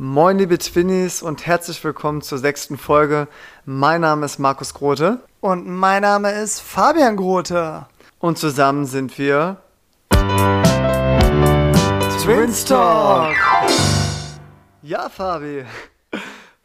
[0.00, 3.26] Moin liebe Twinnies und herzlich willkommen zur sechsten Folge.
[3.64, 5.24] Mein Name ist Markus Grote.
[5.40, 7.84] Und mein Name ist Fabian Grote.
[8.20, 9.56] Und zusammen sind wir
[12.22, 13.34] Twins Talk.
[14.82, 15.64] Ja, Fabi.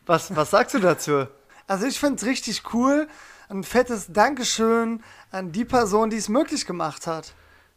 [0.05, 1.25] Was, was sagst du dazu?
[1.65, 3.07] Also ich finde es richtig cool.
[3.49, 7.33] Ein fettes Dankeschön an die Person, die es möglich gemacht hat.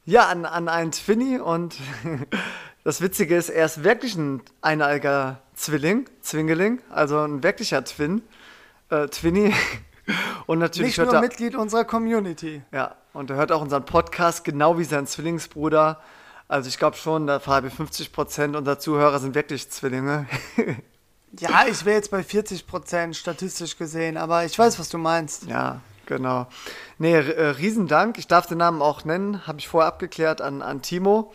[0.07, 1.77] Ja, an, an einen Twinny und
[2.85, 8.23] das Witzige ist, er ist wirklich ein eineiger Zwilling, Zwingeling, also ein wirklicher Twin,
[8.91, 9.53] äh, Twinny.
[10.47, 12.63] Und natürlich Nicht nur hört er, Mitglied unserer Community.
[12.71, 16.01] ja, und er hört auch unseren Podcast, genau wie sein Zwillingsbruder.
[16.47, 20.27] Also ich glaube schon, da Fabi 50 Prozent unserer Zuhörer sind wirklich Zwillinge.
[21.41, 25.47] Ja, ich wäre jetzt bei 40 Prozent statistisch gesehen, aber ich weiß, was du meinst.
[25.47, 26.47] ja, genau.
[26.99, 28.19] Nee, äh, Riesendank.
[28.19, 31.33] Ich darf den Namen auch nennen, habe ich vorher abgeklärt an, an Timo.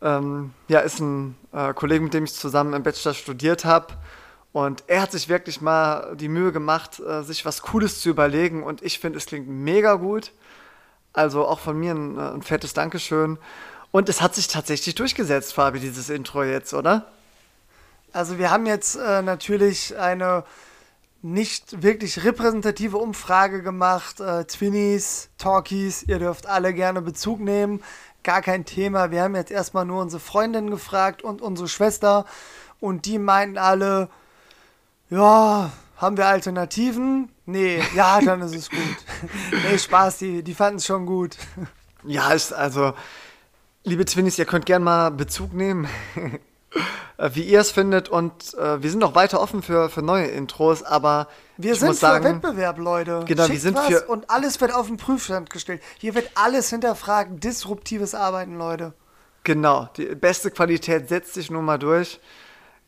[0.00, 3.94] Ähm, ja, ist ein äh, Kollege, mit dem ich zusammen im Bachelor studiert habe.
[4.52, 8.62] Und er hat sich wirklich mal die Mühe gemacht, äh, sich was Cooles zu überlegen.
[8.62, 10.32] Und ich finde, es klingt mega gut.
[11.12, 13.38] Also auch von mir ein, äh, ein fettes Dankeschön.
[13.90, 17.06] Und es hat sich tatsächlich durchgesetzt, Fabi, dieses Intro jetzt, oder?
[18.12, 20.44] Also wir haben jetzt äh, natürlich eine
[21.22, 24.20] nicht wirklich repräsentative Umfrage gemacht.
[24.20, 27.82] Äh, Twinnies, Talkies, ihr dürft alle gerne Bezug nehmen.
[28.22, 29.10] Gar kein Thema.
[29.10, 32.26] Wir haben jetzt erstmal nur unsere Freundin gefragt und unsere Schwester.
[32.80, 34.08] Und die meinten alle,
[35.10, 37.30] ja, haben wir Alternativen?
[37.46, 38.78] Nee, ja, dann ist es gut.
[39.52, 41.36] nee, Spaß, die, die fanden es schon gut.
[42.04, 42.94] Ja, ist also,
[43.84, 45.88] liebe Twinnies, ihr könnt gerne mal Bezug nehmen,
[47.32, 48.08] wie ihr es findet.
[48.08, 51.94] Und äh, wir sind noch weiter offen für, für neue Intros, aber Wir sind für
[51.94, 53.24] sagen, Wettbewerb, Leute.
[53.26, 55.82] Genau, wir Schickt sind was für- Und alles wird auf den Prüfstand gestellt.
[55.98, 57.42] Hier wird alles hinterfragt.
[57.44, 58.94] Disruptives Arbeiten, Leute.
[59.44, 62.20] genau, die beste Qualität setzt sich nun mal durch.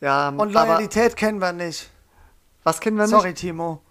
[0.01, 1.89] Ja, Und aber Loyalität kennen wir nicht.
[2.63, 3.11] was kennen wir nicht?
[3.11, 3.81] Sorry, Timo.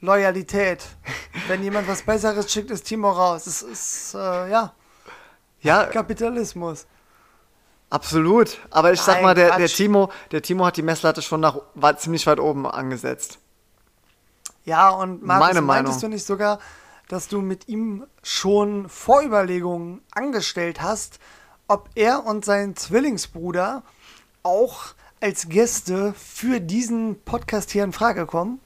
[0.00, 0.84] Loyalität.
[1.48, 3.46] Wenn jemand was Besseres schickt, ist Timo raus.
[3.46, 4.72] Es ist, äh, ja,
[5.60, 6.86] Ja, Kapitalismus.
[7.90, 8.58] Absolut.
[8.70, 9.68] Aber ich sag Nein, mal, der, der.
[9.68, 13.38] Timo, der Timo hat die Messlatte schon nach, war ziemlich weit oben angesetzt.
[14.64, 16.10] Ja, und Markus, Meine meintest Meinung.
[16.10, 16.58] du nicht sogar,
[17.08, 21.18] dass du mit ihm schon Vorüberlegungen angestellt hast,
[21.68, 23.82] ob er und sein Zwillingsbruder
[24.42, 28.60] auch als Gäste für diesen Podcast hier in Frage kommen?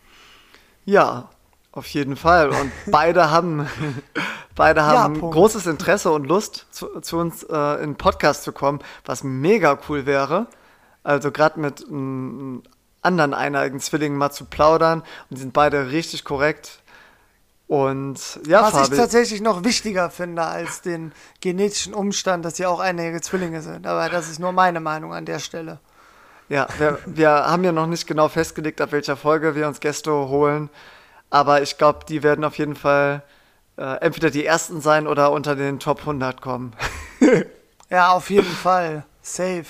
[0.85, 1.31] Ja,
[1.79, 2.51] auf jeden Fall.
[2.51, 3.69] Und beide haben,
[4.55, 5.35] beide haben Punkt.
[5.35, 9.79] großes Interesse und Lust, zu, zu uns äh, in den Podcast zu kommen, was mega
[9.89, 10.49] cool wäre.
[11.05, 12.63] Also gerade mit ähm,
[13.01, 15.01] anderen eineigen Zwillingen mal zu plaudern.
[15.01, 16.83] Und die sind beide richtig korrekt.
[17.69, 22.67] Und ja, Was ich Fabi, tatsächlich noch wichtiger finde als den genetischen Umstand, dass sie
[22.67, 23.87] auch einjährige Zwillinge sind.
[23.87, 25.79] Aber das ist nur meine Meinung an der Stelle.
[26.49, 30.11] ja, wir, wir haben ja noch nicht genau festgelegt, ab welcher Folge wir uns Gäste
[30.11, 30.71] holen.
[31.31, 33.23] Aber ich glaube, die werden auf jeden Fall
[33.77, 36.75] äh, entweder die ersten sein oder unter den Top 100 kommen.
[37.91, 39.05] Ja, auf jeden Fall.
[39.23, 39.65] Safe.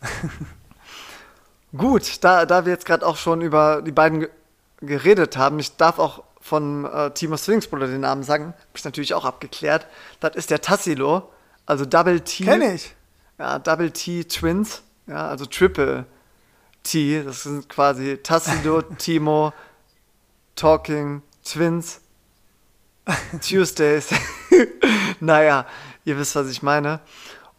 [1.76, 4.30] Gut, da, da wir jetzt gerade auch schon über die beiden ge
[4.80, 9.12] geredet haben, ich darf auch von äh, Timo Zwillingsbruder den Namen sagen, habe ich natürlich
[9.12, 9.88] auch abgeklärt.
[10.20, 11.28] Das ist der Tassilo,
[11.66, 12.44] also Double T.
[12.44, 12.94] Kenn ich.
[13.38, 16.06] Ja, Double T Twins, ja, also Triple
[16.84, 17.24] T.
[17.24, 19.52] Das sind quasi Tassilo, Timo,
[20.58, 22.00] Talking, Twins,
[23.40, 24.10] Tuesdays.
[25.20, 25.66] naja,
[26.04, 26.98] ihr wisst, was ich meine.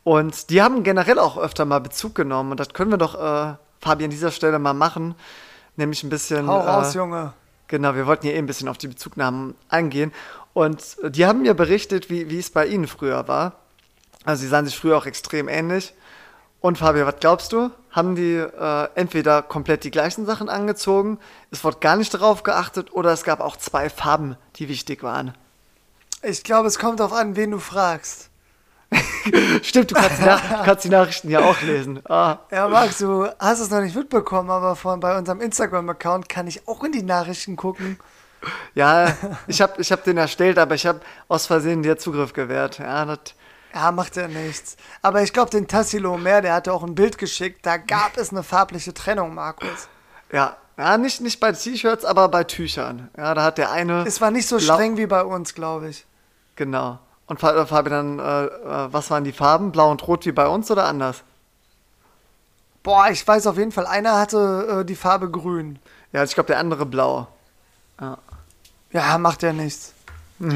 [0.04, 2.52] Und die haben generell auch öfter mal Bezug genommen.
[2.52, 5.16] Und das können wir doch, äh, Fabi, an dieser Stelle mal machen.
[5.78, 6.48] Nämlich ein bisschen.
[6.48, 7.34] Hau raus, äh, Junge.
[7.70, 10.12] Genau, wir wollten hier eh ein bisschen auf die Bezugnahmen eingehen.
[10.54, 13.54] Und äh, die haben mir berichtet, wie, wie es bei ihnen früher war.
[14.26, 15.94] Also, sie sahen sich früher auch extrem ähnlich.
[16.62, 17.72] Und Fabio, was glaubst du?
[17.92, 21.20] Haben die äh, entweder komplett die gleichen Sachen angezogen,
[21.52, 25.34] es wurde gar nicht darauf geachtet, oder es gab auch zwei Farben, die wichtig waren?
[26.22, 28.30] Ich glaube, es kommt darauf an, wen du fragst.
[29.62, 32.02] Stimmt, du kannst, die Nach- kannst die Nachrichten ja auch lesen.
[32.10, 36.48] Ah, Ja, Max, du hast es noch nicht mitbekommen, aber von, bei unserem Instagram-Account kann
[36.48, 38.00] ich auch in die Nachrichten gucken.
[38.76, 39.16] ja,
[39.48, 42.80] ich habe ich hab den erstellt, aber ich habe aus Versehen dir Zugriff gewährt.
[42.80, 43.20] Ja, das
[43.74, 44.78] Ja, macht ja nichts.
[45.02, 47.66] Aber ich glaube, den Tassilo mehr, der hatte auch ein Bild geschickt.
[47.66, 49.88] Da gab es eine farbliche Trennung, Markus.
[50.32, 53.10] Ja, ja nicht, nicht bei T-Shirts, aber bei Tüchern.
[53.16, 54.04] Ja, da hat der eine.
[54.08, 56.06] Es war nicht so streng wie bei uns, glaube ich.
[56.56, 57.00] Genau.
[57.28, 58.50] Und Fa- Fabi, dann, äh, äh,
[58.92, 59.72] was waren die Farben?
[59.72, 61.24] Blau und Rot wie bei uns oder anders?
[62.82, 65.78] Boah, ich weiß auf jeden Fall, einer hatte äh, die Farbe grün.
[66.12, 67.28] Ja, ich glaube, der andere blau.
[68.92, 69.94] Ja, macht ja nichts.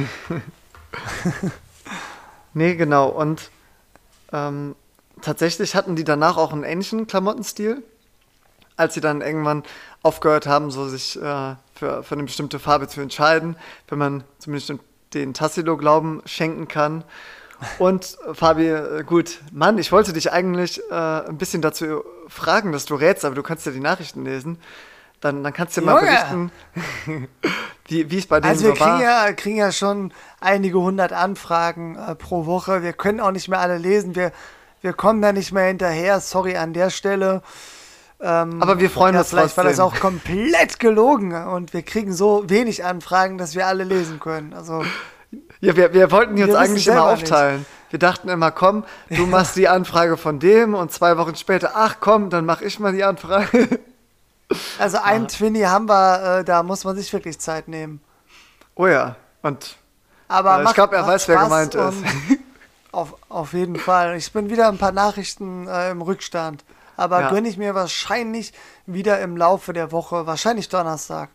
[2.54, 3.10] Nee, genau.
[3.10, 3.50] Und
[4.32, 4.76] ähm,
[5.22, 7.84] tatsächlich hatten die danach auch einen ähnlichen Klamottenstil,
[8.76, 9.64] als sie dann irgendwann
[10.02, 13.56] aufgehört haben, so sich äh, für, für eine bestimmte Farbe zu entscheiden,
[13.88, 14.74] wenn man zumindest
[15.14, 17.04] den Tassilo-Glauben schenken kann.
[17.80, 22.72] Und äh, Fabi, äh, gut, Mann, ich wollte dich eigentlich äh, ein bisschen dazu fragen,
[22.72, 24.58] dass du rätst, aber du kannst ja die Nachrichten lesen.
[25.24, 26.52] Dann, dann kannst du mal berichten,
[27.88, 28.98] wie, wie es bei denen also wir so war.
[28.98, 30.12] kriegen ja, kriegen ja schon
[30.42, 32.84] einige hundert Anfragen äh, pro Woche.
[32.84, 34.18] Wir können auch nicht mehr alle lesen.
[34.18, 34.34] Wir,
[34.82, 36.20] wir kommen da nicht mehr hinterher.
[36.20, 37.42] Sorry an der Stelle.
[38.20, 39.64] Ähm, aber wir freuen ja, uns vielleicht trotzdem.
[39.64, 44.20] war das auch komplett gelogen und wir kriegen so wenig Anfragen, dass wir alle lesen
[44.20, 44.54] können.
[44.54, 44.84] Also
[45.62, 47.66] Ja, wir, wir wollten die uns Wir eigentlich immer aufteilen.
[47.92, 51.98] Wir dachten immer, komm, du machst die Anfrage von dem und zwei Wochen später, ach
[52.02, 53.80] komm, dann mach ich mal die Anfrage.
[54.80, 58.02] Also einen Twinny haben wir, äh, da muss man sich wirklich Zeit nehmen.
[58.76, 59.78] Oh ja, und
[60.28, 62.04] Aber äh, ich glaube, er weiß, wer gemeint ist.
[62.92, 64.16] Auf, auf jeden Fall.
[64.18, 66.64] Ich bin wieder ein paar Nachrichten äh, im Rückstand.
[66.96, 67.30] Aber Ja.
[67.30, 68.54] gönne ich mir wahrscheinlich
[68.86, 71.30] wieder im Laufe der Woche, wahrscheinlich Donnerstag.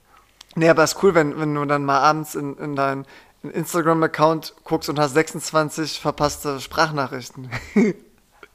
[0.55, 3.07] Nee, aber ist cool, wenn, wenn du dann mal abends in, in deinen
[3.43, 7.51] Instagram-Account guckst und hast 26 verpasste Sprachnachrichten.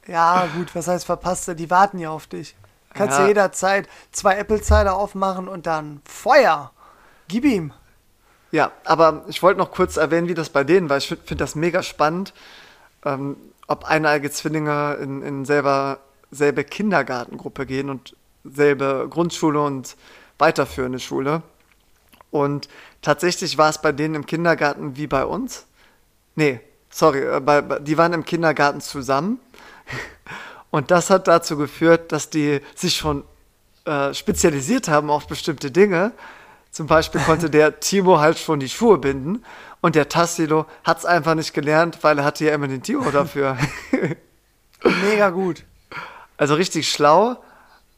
[0.06, 1.56] Ja, gut, was heißt verpasste?
[1.56, 2.54] Die warten ja auf dich.
[2.94, 3.22] Kannst Ja.
[3.22, 6.70] du jederzeit zwei Apple-Cider aufmachen und dann Feuer.
[7.28, 7.72] Gib ihm.
[8.52, 10.96] Ja, aber ich wollte noch kurz erwähnen, wie das bei denen war.
[10.96, 12.32] Ich finde find das mega spannend,
[13.04, 13.36] ähm,
[13.66, 15.98] ob eineige Zwillinge in, in selber,
[16.30, 18.14] selbe Kindergartengruppe gehen und
[18.44, 19.96] selbe Grundschule und
[20.38, 21.42] weiterführende Schule.
[22.30, 22.68] Und
[23.02, 25.66] tatsächlich war es bei denen im Kindergarten wie bei uns.
[26.36, 26.60] Nee,
[26.90, 29.40] sorry, äh, bei, bei, die waren im Kindergarten zusammen.
[30.74, 33.22] Und das hat dazu geführt, dass die sich schon
[33.84, 36.10] äh, spezialisiert haben auf bestimmte Dinge.
[36.72, 39.44] Zum Beispiel konnte der Timo halt schon die Schuhe binden
[39.82, 43.08] und der Tassilo hat es einfach nicht gelernt, weil er hatte ja immer den Timo
[43.12, 43.56] dafür.
[44.82, 45.62] Mega gut.
[46.38, 47.36] Also richtig schlau,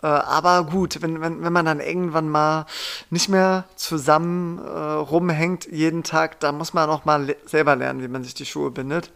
[0.03, 2.67] äh, aber gut, wenn, wenn, wenn man dann irgendwann mal
[3.09, 8.03] nicht mehr zusammen äh, rumhängt jeden Tag, da muss man auch mal le selber lernen,
[8.03, 9.13] wie man sich die Schuhe bindet.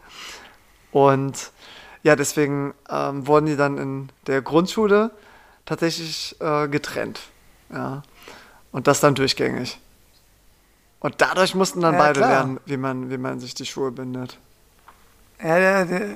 [0.92, 1.52] Und
[2.02, 5.10] ja, deswegen ähm, wurden die dann in der Grundschule
[5.66, 7.20] tatsächlich äh, getrennt.
[7.72, 8.02] Ja.
[8.72, 9.78] Und das dann durchgängig.
[11.00, 12.30] Und dadurch mussten dann Ja, beide klar.
[12.30, 14.38] lernen, wie man, wie man sich die Schuhe bindet.
[15.42, 16.08] Ja, der, der,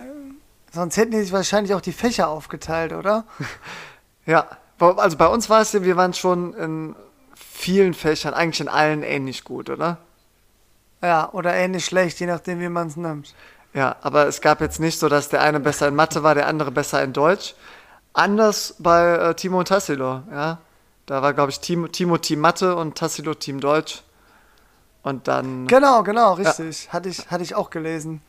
[0.73, 3.25] sonst hätten die sich wahrscheinlich auch die Fächer aufgeteilt, oder?
[4.27, 4.47] Ja,
[4.79, 6.97] also bei uns war es ja, wir waren schon in
[7.35, 9.99] vielen Fächern, eigentlich in allen ähnlich gut, oder?
[11.03, 13.35] Ja, oder ähnlich schlecht, je nachdem, wie man es nimmt.
[13.75, 16.47] Ja, aber es gab jetzt nicht so, dass der eine besser in Mathe war, der
[16.47, 17.55] andere besser in Deutsch.
[18.13, 20.59] Anders bei äh, Timo und Tassilo, ja.
[21.07, 24.03] Da war, glaube ich, Timo, Timo Team Mathe und Tassilo Team Deutsch.
[25.03, 25.67] Und dann.
[25.67, 26.91] Genau, genau, richtig.
[26.93, 28.23] Hatte, ich, hatte ich auch gelesen.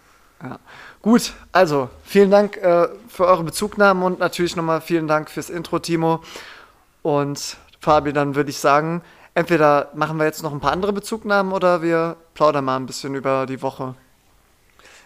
[0.43, 0.59] Ja.
[1.01, 5.79] Gut, also vielen Dank äh, für eure Bezugnahmen und natürlich nochmal vielen Dank fürs Intro,
[5.79, 6.21] Timo.
[7.03, 9.03] Und Fabi, dann würde ich sagen,
[9.35, 13.13] entweder machen wir jetzt noch ein paar andere Bezugnahmen oder wir plaudern mal ein bisschen
[13.13, 13.95] über die Woche.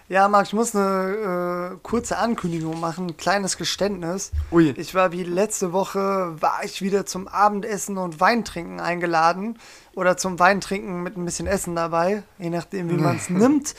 [0.10, 4.32] Ja, Marc, ich muss eine äh, kurze Ankündigung machen, ein kleines Geständnis.
[4.52, 4.74] Ui.
[4.76, 9.60] Ich war wie letzte Woche, war ich wieder zum Abendessen und Weintrinken eingeladen.
[9.94, 13.76] Oder zum Weintrinken mit ein bisschen Essen dabei, je nachdem, wie man es nimmt.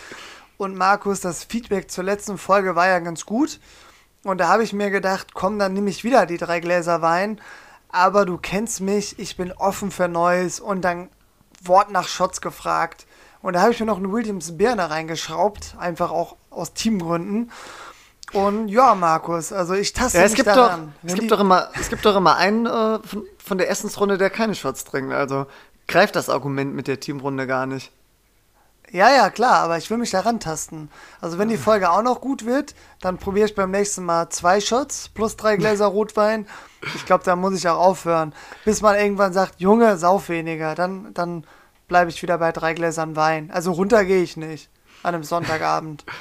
[0.56, 3.58] Und Markus, das Feedback zur letzten Folge war ja ganz gut.
[4.22, 7.40] Und da habe ich mir gedacht, komm, dann nehme ich wieder die drei Gläser Wein.
[7.88, 10.60] Aber du kennst mich, ich bin offen für Neues.
[10.60, 11.08] Und dann
[11.60, 13.06] Wort nach Shots gefragt.
[13.42, 17.50] Und da habe ich mir noch einen Williams Birne reingeschraubt, einfach auch aus Teamgründen.
[18.32, 20.92] Und ja, Markus, also ich taste Ja, es mich gibt, doch, daran.
[21.02, 24.30] es, gibt doch immer, es gibt doch immer einen äh, von, von der Essensrunde, der
[24.30, 25.12] keine Shots trinkt.
[25.12, 25.46] Also
[25.88, 27.90] greift das Argument mit der Teamrunde gar nicht.
[28.92, 30.90] Ja, ja, klar, aber ich will mich daran tasten.
[31.20, 34.60] Also wenn die Folge auch noch gut wird, dann probiere ich beim nächsten Mal zwei
[34.60, 36.46] Shots plus drei Gläser Rotwein.
[36.96, 38.34] Ich glaube, da muss ich auch aufhören.
[38.64, 40.74] Bis man irgendwann sagt, Junge, sauf weniger.
[40.74, 41.44] Dann, dann
[41.90, 43.50] bleibe ich wieder bei drei Gläsern Wein.
[43.52, 44.70] Also runter gehe ich nicht
[45.02, 46.04] an einem Sonntagabend.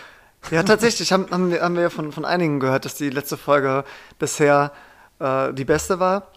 [0.51, 3.83] Ja, tatsächlich haben, haben, wir, haben wir von, von einigen gehört, dass die letzte Folge
[4.19, 4.71] bisher
[5.19, 6.27] äh, die beste war.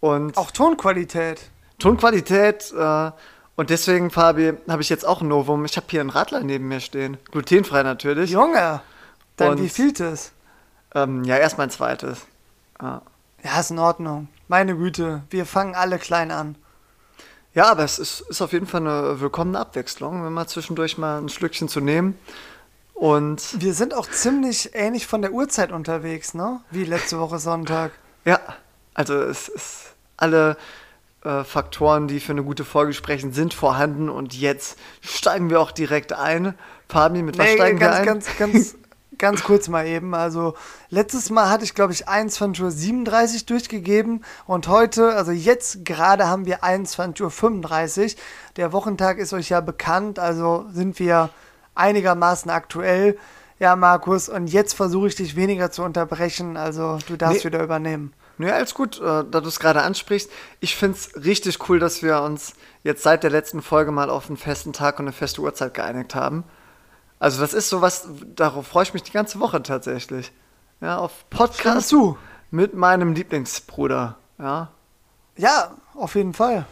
[0.00, 1.50] Und Auch Tonqualität.
[1.78, 2.72] Tonqualität.
[2.72, 3.10] Äh,
[3.54, 5.66] und deswegen, Fabi, habe ich jetzt auch ein Novum.
[5.66, 7.18] Ich habe hier einen Radler neben mir stehen.
[7.30, 8.30] Glutenfrei natürlich.
[8.30, 8.80] Junge,
[9.36, 10.32] dann wie vieltes?
[10.94, 12.22] Ähm, ja, erst mein zweites.
[12.80, 13.02] Ja.
[13.44, 14.28] Ja, ist in Ordnung.
[14.48, 16.56] Meine Güte, wir fangen alle klein an.
[17.54, 21.18] Ja, aber es ist, ist auf jeden Fall eine willkommene Abwechslung, wenn mal zwischendurch mal
[21.20, 22.18] ein Schlückchen zu nehmen.
[22.94, 26.60] Und Wir sind auch ziemlich ähnlich von der Uhrzeit unterwegs, ne?
[26.70, 27.92] Wie letzte Woche Sonntag.
[28.24, 28.38] ja,
[28.94, 30.56] also es ist alle
[31.24, 34.08] äh, Faktoren, die für eine gute Folge sprechen, sind vorhanden.
[34.08, 36.54] Und jetzt steigen wir auch direkt ein.
[36.88, 38.06] Fabi, mit was Nee, steigen wir ganz, ein?
[38.06, 38.74] ganz, ganz,
[39.22, 40.14] ganz kurz mal eben.
[40.14, 40.54] Also
[40.90, 46.44] letztes Mal hatte ich, glaube ich, 21.37 Uhr durchgegeben und heute, also jetzt gerade haben
[46.44, 48.10] wir 21.35 Uhr.
[48.56, 51.30] Der Wochentag ist euch ja bekannt, also sind wir
[51.74, 53.16] einigermaßen aktuell.
[53.60, 57.50] Ja, Markus, und jetzt versuche ich dich weniger zu unterbrechen, also du darfst nee.
[57.50, 58.12] wieder übernehmen.
[58.38, 60.30] Ja, alles gut, äh, da du es gerade ansprichst.
[60.58, 64.26] Ich finde es richtig cool, dass wir uns jetzt seit der letzten Folge mal auf
[64.26, 66.42] einen festen Tag und eine feste Uhrzeit geeinigt haben.
[67.22, 70.32] Also das ist sowas, darauf freue ich mich die ganze Woche tatsächlich.
[70.80, 72.18] Ja, auf Podcast zu.
[72.50, 74.16] mit meinem Lieblingsbruder.
[74.40, 74.72] Ja.
[75.36, 76.66] Ja, auf jeden Fall.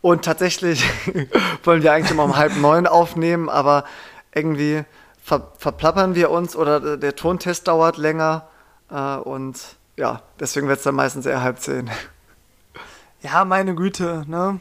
[0.00, 0.82] Und tatsächlich
[1.62, 3.84] wollen wir eigentlich immer um halb neun aufnehmen, aber
[4.34, 4.84] irgendwie
[5.22, 8.48] ver verplappern wir uns oder der Tontest dauert länger
[8.90, 11.88] äh, und ja, deswegen wird es dann meistens eher halb zehn.
[13.20, 14.58] Ja, meine Güte, ne?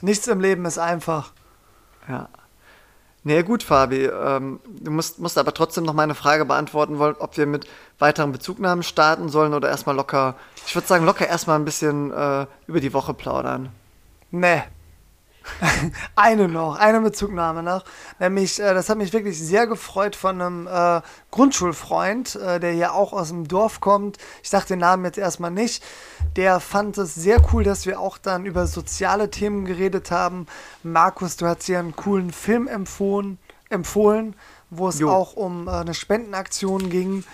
[0.00, 1.32] Nichts im Leben ist einfach.
[2.08, 2.30] Ja.
[3.26, 4.04] Nee, gut, Fabi.
[4.04, 7.66] Ähm, du musst, musst aber trotzdem noch meine Frage beantworten wollen, ob wir mit
[7.98, 12.46] weiteren Bezugnahmen starten sollen oder erstmal locker, ich würde sagen, locker erstmal ein bisschen äh,
[12.68, 13.70] über die Woche plaudern.
[14.30, 14.62] Nee,
[16.16, 17.84] eine noch, eine Bezugnahme noch.
[18.18, 21.00] Nämlich, äh, das hat mich wirklich sehr gefreut von einem äh,
[21.30, 24.18] Grundschulfreund, äh, der hier auch aus dem Dorf kommt.
[24.42, 25.82] Ich sage den Namen jetzt erstmal nicht.
[26.36, 30.46] Der fand es sehr cool, dass wir auch dann über soziale Themen geredet haben.
[30.82, 33.38] Markus, du hast hier einen coolen Film empfohlen,
[33.70, 34.36] empfohlen
[34.70, 35.10] wo es jo.
[35.10, 37.24] auch um äh, eine Spendenaktion ging.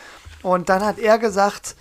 [0.43, 1.77] Und dann hat er gesagt,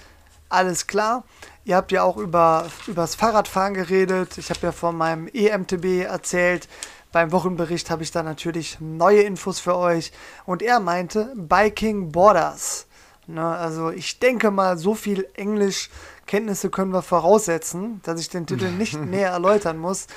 [0.51, 1.23] alles klar,
[1.63, 4.37] Ihr habt ja auch über das Fahrradfahren geredet.
[4.37, 6.67] Ich habe ja von meinem EMTB erzählt.
[7.11, 10.11] Beim Wochenbericht habe ich da natürlich neue Infos für euch.
[10.45, 12.87] Und er meinte Biking Borders.
[13.27, 18.71] Ne, also ich denke mal, so viel Englischkenntnisse können wir voraussetzen, dass ich den Titel
[18.71, 20.07] nicht näher erläutern muss.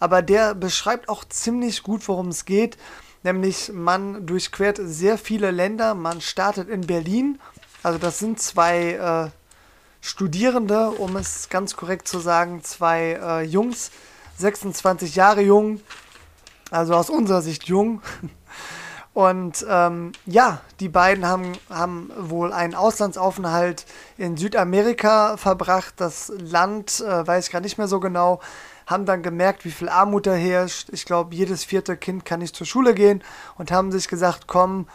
[0.00, 2.76] Aber der beschreibt auch ziemlich gut, worum es geht.
[3.22, 5.94] Nämlich man durchquert sehr viele Länder.
[5.94, 7.40] Man startet in Berlin.
[7.82, 9.39] Also das sind zwei äh,
[10.00, 13.90] Studierende, um es ganz korrekt zu sagen, zwei äh, Jungs,
[14.38, 15.80] 26 Jahre jung,
[16.70, 18.00] also aus unserer Sicht jung.
[19.12, 23.84] Und ähm, ja, die beiden haben, haben wohl einen Auslandsaufenthalt
[24.16, 25.94] in Südamerika verbracht.
[25.96, 28.40] Das Land äh, weiß ich gar nicht mehr so genau.
[28.86, 30.88] Haben dann gemerkt, wie viel Armut da herrscht.
[30.92, 33.22] Ich glaube, jedes vierte Kind kann nicht zur Schule gehen
[33.58, 34.86] und haben sich gesagt, komm,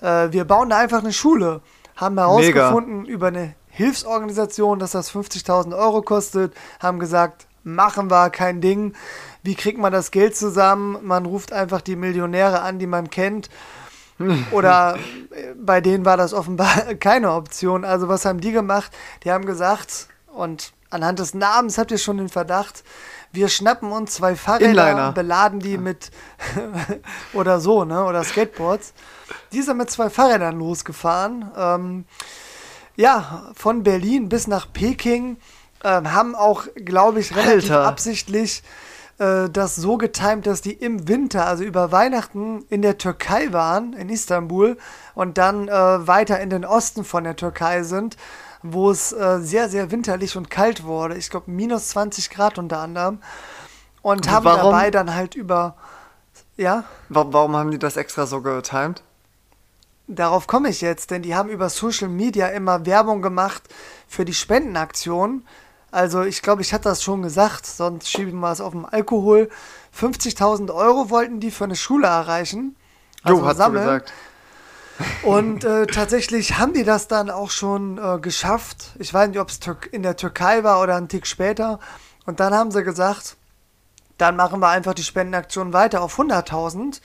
[0.00, 1.60] äh, wir bauen da einfach eine Schule.
[1.94, 3.12] Haben herausgefunden Mega.
[3.12, 8.94] über eine Hilfsorganisation, dass das 50.000 Euro kostet, haben gesagt, machen wir, kein Ding.
[9.42, 10.98] Wie kriegt man das Geld zusammen?
[11.02, 13.48] Man ruft einfach die Millionäre an, die man kennt.
[14.50, 14.96] Oder
[15.30, 17.84] äh, bei denen war das offenbar keine Option.
[17.84, 18.92] Also was haben die gemacht?
[19.24, 22.84] Die haben gesagt, und anhand des Namens habt ihr schon den Verdacht,
[23.32, 25.12] wir schnappen uns zwei Fahrräder, Inliner.
[25.12, 26.10] beladen die mit
[27.32, 28.04] oder so, ne?
[28.04, 28.92] Oder Skateboards.
[29.52, 31.48] Die sind mit zwei Fahrrädern losgefahren.
[31.56, 32.04] Ähm,
[33.00, 35.38] ja, von Berlin bis nach Peking
[35.82, 37.86] äh, haben auch, glaube ich, relativ Alter.
[37.86, 38.62] absichtlich
[39.18, 43.94] äh, das so getimt, dass die im Winter, also über Weihnachten, in der Türkei waren,
[43.94, 44.76] in Istanbul,
[45.14, 48.18] und dann äh, weiter in den Osten von der Türkei sind,
[48.62, 51.16] wo es äh, sehr, sehr winterlich und kalt wurde.
[51.16, 53.20] Ich glaube, minus 20 Grad unter anderem.
[54.02, 54.72] Und, und haben warum?
[54.72, 55.76] dabei dann halt über.
[56.58, 56.84] Ja?
[57.08, 59.02] Warum haben die das extra so getimt?
[60.12, 63.62] Darauf komme ich jetzt, denn die haben über Social Media immer Werbung gemacht
[64.08, 65.44] für die Spendenaktion.
[65.92, 69.48] Also ich glaube, ich hatte das schon gesagt, sonst schieben wir es auf den Alkohol.
[69.96, 72.74] 50.000 Euro wollten die für eine Schule erreichen.
[73.22, 73.84] Also jo, hat sammeln.
[73.84, 74.12] gesagt.
[75.22, 78.90] Und äh, tatsächlich haben die das dann auch schon äh, geschafft.
[78.98, 79.60] Ich weiß nicht, ob es
[79.92, 81.78] in der Türkei war oder einen Tick später.
[82.26, 83.36] Und dann haben sie gesagt,
[84.18, 87.00] dann machen wir einfach die Spendenaktion weiter auf 100.000.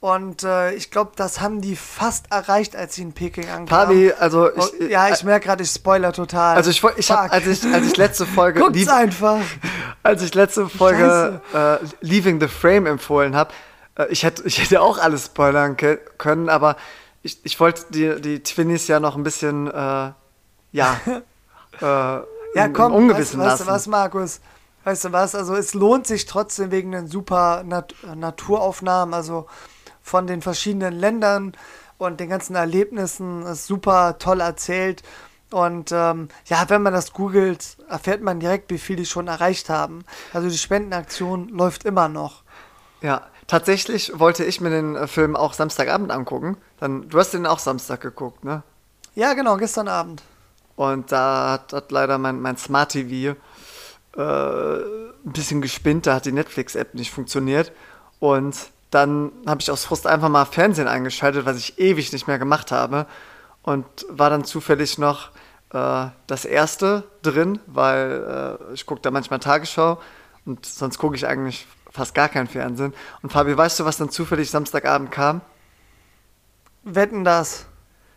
[0.00, 3.68] Und äh, ich glaube, das haben die fast erreicht, als sie in Peking ankamen.
[3.68, 6.56] Fabi, also ich, oh, ja, ich merke gerade, ich spoiler total.
[6.56, 9.40] Also ich, ich habe, als ich, als ich letzte Folge, Guckt's lieb, einfach.
[10.02, 13.52] Als ich letzte Folge äh, Leaving the Frame empfohlen habe,
[13.98, 16.76] äh, ich hätte, ich hätte auch alles spoilern können, aber
[17.22, 20.12] ich, ich wollte die, die Twinnies ja noch ein bisschen, äh,
[20.70, 21.00] ja,
[21.80, 22.20] äh,
[22.56, 23.66] ja, komm, ungewissen weißt, lassen.
[23.66, 24.40] Weißt du was, Markus?
[24.84, 25.34] Weißt du was?
[25.34, 29.14] Also es lohnt sich trotzdem wegen den super Nat Naturaufnahmen.
[29.14, 29.46] Also
[30.06, 31.52] von den verschiedenen Ländern
[31.98, 33.42] und den ganzen Erlebnissen.
[33.42, 35.02] Ist super toll erzählt.
[35.50, 39.68] Und ähm, ja, wenn man das googelt, erfährt man direkt, wie viel die schon erreicht
[39.68, 40.04] haben.
[40.32, 42.42] Also die Spendenaktion läuft immer noch.
[43.00, 46.56] Ja, tatsächlich wollte ich mir den äh, Film auch Samstagabend angucken.
[46.78, 48.62] Dann, du hast den auch Samstag geguckt, ne?
[49.14, 50.22] Ja, genau, gestern Abend.
[50.76, 53.36] Und da hat, hat leider mein, mein Smart TV
[54.16, 57.72] äh, ein bisschen gespinnt, da hat die Netflix-App nicht funktioniert.
[58.18, 58.56] Und
[58.96, 62.72] dann habe ich aus Frust einfach mal Fernsehen eingeschaltet, was ich ewig nicht mehr gemacht
[62.72, 63.06] habe.
[63.62, 65.30] Und war dann zufällig noch
[65.72, 70.00] äh, das erste drin, weil äh, ich gucke da manchmal Tagesschau
[70.46, 72.94] und sonst gucke ich eigentlich fast gar kein Fernsehen.
[73.22, 75.42] Und Fabi, weißt du, was dann zufällig Samstagabend kam?
[76.84, 77.66] Wetten das.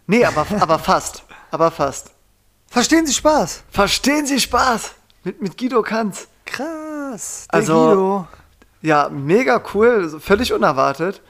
[0.08, 1.24] Nee, aber, aber fast.
[1.52, 2.12] Aber fast.
[2.68, 3.64] Verstehen Sie Spaß?
[3.70, 4.94] Verstehen Sie Spaß?
[5.24, 6.28] Mit, mit Guido Kanz.
[6.46, 7.48] Krass.
[7.50, 8.28] Also- Guido.
[8.82, 11.22] Ja, mega cool, völlig unerwartet.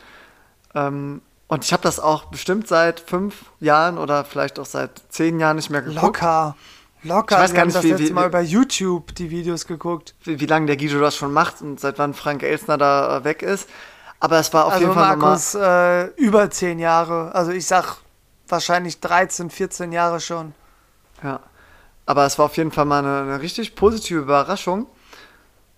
[0.75, 5.39] Ähm, und ich habe das auch bestimmt seit fünf Jahren oder vielleicht auch seit zehn
[5.39, 6.03] Jahren nicht mehr geguckt.
[6.03, 6.55] Locker.
[7.01, 7.37] Locker.
[7.37, 10.13] Ich weiß gar nicht, das wie- letzte wie- Mal über YouTube die Videos geguckt.
[10.23, 13.23] Wie, wie lange der Guido das schon macht und seit wann Frank Elsner da äh,
[13.23, 13.67] weg ist.
[14.19, 15.15] Aber es war auf also jeden Fall.
[15.17, 17.33] Markus, äh, über zehn Jahre.
[17.33, 17.97] Also ich sag
[18.47, 20.53] wahrscheinlich 13, 14 Jahre schon.
[21.23, 21.39] Ja.
[22.05, 24.87] Aber es war auf jeden Fall mal eine, eine richtig positive Überraschung.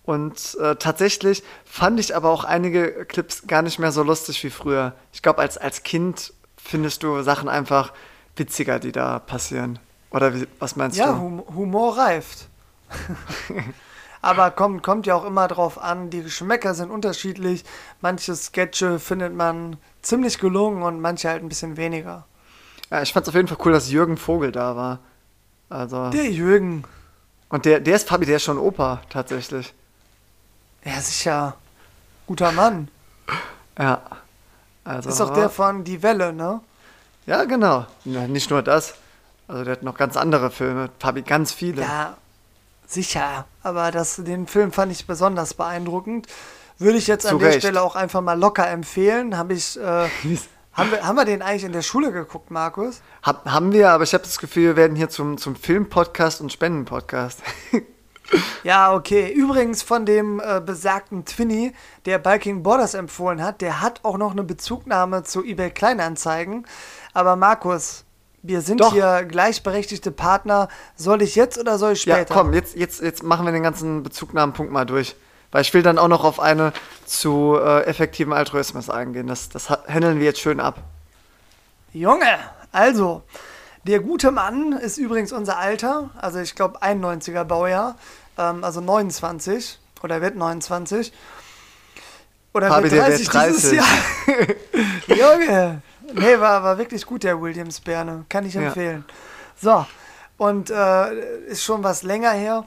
[0.03, 4.49] Und äh, tatsächlich fand ich aber auch einige Clips gar nicht mehr so lustig wie
[4.49, 4.93] früher.
[5.13, 7.93] Ich glaube, als, als Kind findest du Sachen einfach
[8.35, 9.79] witziger, die da passieren.
[10.09, 11.19] Oder wie, was meinst Ja, du?
[11.19, 12.47] hum Humor reift.
[14.23, 17.63] Aber kommt, kommt ja auch immer drauf an, die Geschmäcker sind unterschiedlich.
[18.01, 22.25] Manche Sketche findet man ziemlich gelungen und manche halt ein bisschen weniger.
[22.91, 24.99] Ja, ich fand es auf jeden Fall cool, dass Jürgen Vogel da war.
[25.69, 26.09] Also.
[26.09, 26.83] Der Jürgen,
[27.49, 29.73] und der, der ist Fabi, der ist schon Opa, tatsächlich.
[30.85, 31.55] Ja sicher,
[32.27, 32.89] guter Mann.
[33.77, 34.01] Ja.
[34.83, 36.61] Also, Ist auch der von Die Welle, ne?
[37.25, 37.85] Ja, genau.
[38.03, 38.95] Ja, nicht nur das.
[39.47, 40.89] Also der hat noch ganz andere Filme.
[40.99, 41.81] Fabi, ganz viele.
[41.81, 42.17] Ja,
[42.87, 43.45] sicher.
[43.63, 46.27] Aber das, den Film fand ich besonders beeindruckend.
[46.79, 47.59] Würde ich jetzt Zu an der Recht.
[47.59, 49.37] Stelle auch einfach mal locker empfehlen.
[49.37, 49.81] Habe ich, äh,
[50.73, 53.01] haben, wir, haben wir den eigentlich in der Schule geguckt, Markus?
[53.21, 56.51] Hab, haben wir, aber ich habe das Gefühl, wir werden hier zum, zum Film-Podcast und
[56.51, 57.39] Spenden-Podcast.
[58.63, 59.31] Ja, okay.
[59.31, 61.73] Übrigens von dem äh, besagten Twinny,
[62.05, 66.65] der Biking Borders empfohlen hat, der hat auch noch eine Bezugnahme zu eBay Kleinanzeigen.
[67.13, 68.05] Aber Markus,
[68.43, 68.93] wir sind Doch.
[68.93, 70.69] hier gleichberechtigte Partner.
[70.95, 72.33] Soll ich jetzt oder soll ich ja, später?
[72.33, 75.15] komm, jetzt, jetzt, jetzt machen wir den ganzen Bezugnahmenpunkt mal durch.
[75.51, 76.71] Weil ich will dann auch noch auf eine
[77.05, 79.27] zu äh, effektiven Altruismus eingehen.
[79.27, 80.77] Das, das ha- handeln wir jetzt schön ab.
[81.91, 82.39] Junge,
[82.71, 83.23] also,
[83.83, 87.95] der gute Mann ist übrigens unser Alter, also ich glaube 91er Baujahr,
[88.37, 91.11] ähm, also 29 oder wird 29.
[92.53, 93.79] Oder Fabi, wird der 30, wird dieses 30.
[95.07, 95.37] Jahr.
[95.39, 95.81] Junge,
[96.13, 98.63] nee, war, war wirklich gut, der Williams Berne, kann ich Ja.
[98.63, 99.05] empfehlen.
[99.59, 99.85] So,
[100.37, 102.65] und äh, ist schon was länger her.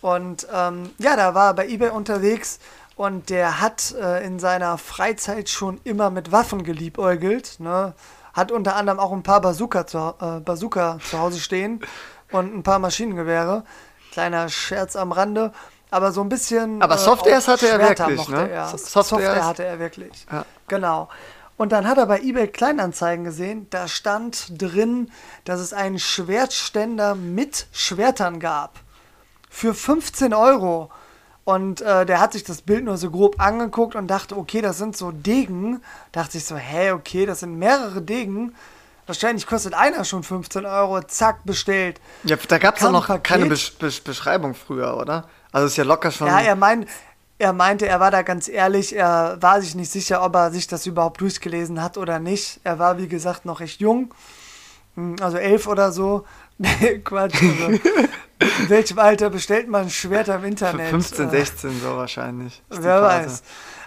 [0.00, 2.58] Und ähm, ja, da war er bei eBay unterwegs
[2.96, 7.60] und der hat äh, in seiner Freizeit schon immer mit Waffen geliebäugelt.
[7.60, 7.94] Ne?
[8.34, 11.80] Hat unter anderem auch ein paar Bazooka zu, äh, Bazooka zu Hause stehen
[12.30, 13.64] und ein paar Maschinengewehre.
[14.12, 15.52] Kleiner Scherz am Rande.
[15.90, 16.80] Aber so ein bisschen.
[16.80, 18.48] Aber Softairs auch hatte er Schwerter wirklich, ne?
[18.50, 18.68] Er.
[18.68, 19.02] So- Software,
[19.34, 20.26] Softairs- hatte er wirklich.
[20.32, 20.46] Ja.
[20.68, 21.08] Genau.
[21.58, 25.10] Und dann hat er bei eBay Kleinanzeigen gesehen, da stand drin,
[25.44, 28.80] dass es einen Schwertständer mit Schwertern gab.
[29.50, 30.90] Für 15 Euro.
[31.44, 34.78] Und äh, der hat sich das Bild nur so grob angeguckt und dachte, okay, das
[34.78, 35.80] sind so Degen.
[36.12, 38.54] Dachte ich so, hä, okay, das sind mehrere Degen.
[39.06, 41.02] Wahrscheinlich kostet einer schon 15 Euro.
[41.02, 42.00] Zack, bestellt.
[42.22, 43.24] Ja, da gab es Kam noch Paket.
[43.24, 45.28] keine Besch Besch Beschreibung früher, oder?
[45.50, 46.28] Also ist ja locker schon.
[46.28, 46.86] Ja, er, mein,
[47.38, 50.68] er meinte, er war da ganz ehrlich, er war sich nicht sicher, ob er sich
[50.68, 52.60] das überhaupt durchgelesen hat oder nicht.
[52.62, 54.14] Er war, wie gesagt, noch recht jung,
[54.94, 56.24] Hm, also elf oder so.
[56.58, 57.34] Nee, Quatsch.
[57.42, 60.90] Also, in welchem Alter bestellt man Schwerter im Internet?
[60.90, 62.62] 15, Äh, 16 so wahrscheinlich.
[62.70, 63.42] Wer weiß.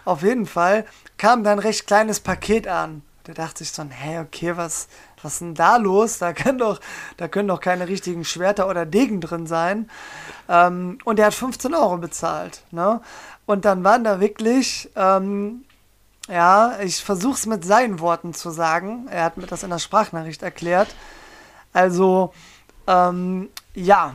[0.05, 0.85] Auf jeden Fall
[1.17, 3.01] kam dann ein recht kleines Paket an.
[3.27, 4.87] Der dachte sich so, hä, okay, was,
[5.23, 6.19] was ist denn da los?
[6.19, 6.79] Da, kann doch,
[7.17, 9.89] da können doch keine richtigen Schwerter oder Degen drin sein.
[10.47, 12.61] Ähm, und er hat 15 Euro bezahlt.
[12.69, 13.01] Ne?
[13.47, 15.65] Und dann waren da wirklich, ähm,
[16.29, 19.07] ja, ich versuche es mit seinen Worten zu sagen.
[19.09, 20.95] Er hat mir das in der Sprachnachricht erklärt.
[21.73, 22.31] Also,
[22.87, 24.13] ähm, ja,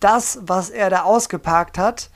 [0.00, 2.10] das, was er da ausgepackt hat,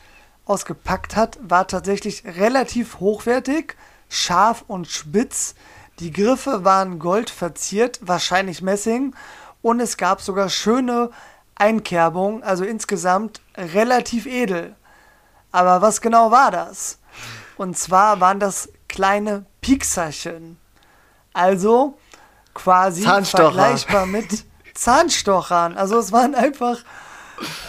[0.47, 3.77] ausgepackt hat, war tatsächlich relativ hochwertig,
[4.09, 5.55] scharf und spitz.
[5.99, 9.15] Die Griffe waren gold verziert, wahrscheinlich Messing,
[9.61, 11.11] und es gab sogar schöne
[11.57, 14.77] Einkerbungen, also insgesamt relativ edel.
[15.51, 16.99] Aber was genau war das?
[17.57, 20.59] Und zwar waren das kleine Piekserchen.
[21.33, 21.99] Also
[22.55, 24.45] quasi vergleichbar mit
[24.83, 25.77] Zahnstochern.
[25.77, 26.79] Also es waren einfach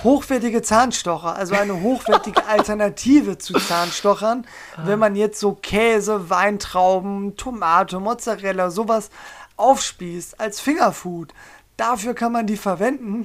[0.03, 4.45] hochwertige Zahnstocher, also eine hochwertige Alternative zu Zahnstochern.
[4.77, 9.09] Wenn man jetzt so Käse, Weintrauben, Tomate, Mozzarella, sowas
[9.57, 11.33] aufspießt als Fingerfood,
[11.77, 13.23] dafür kann man die verwenden.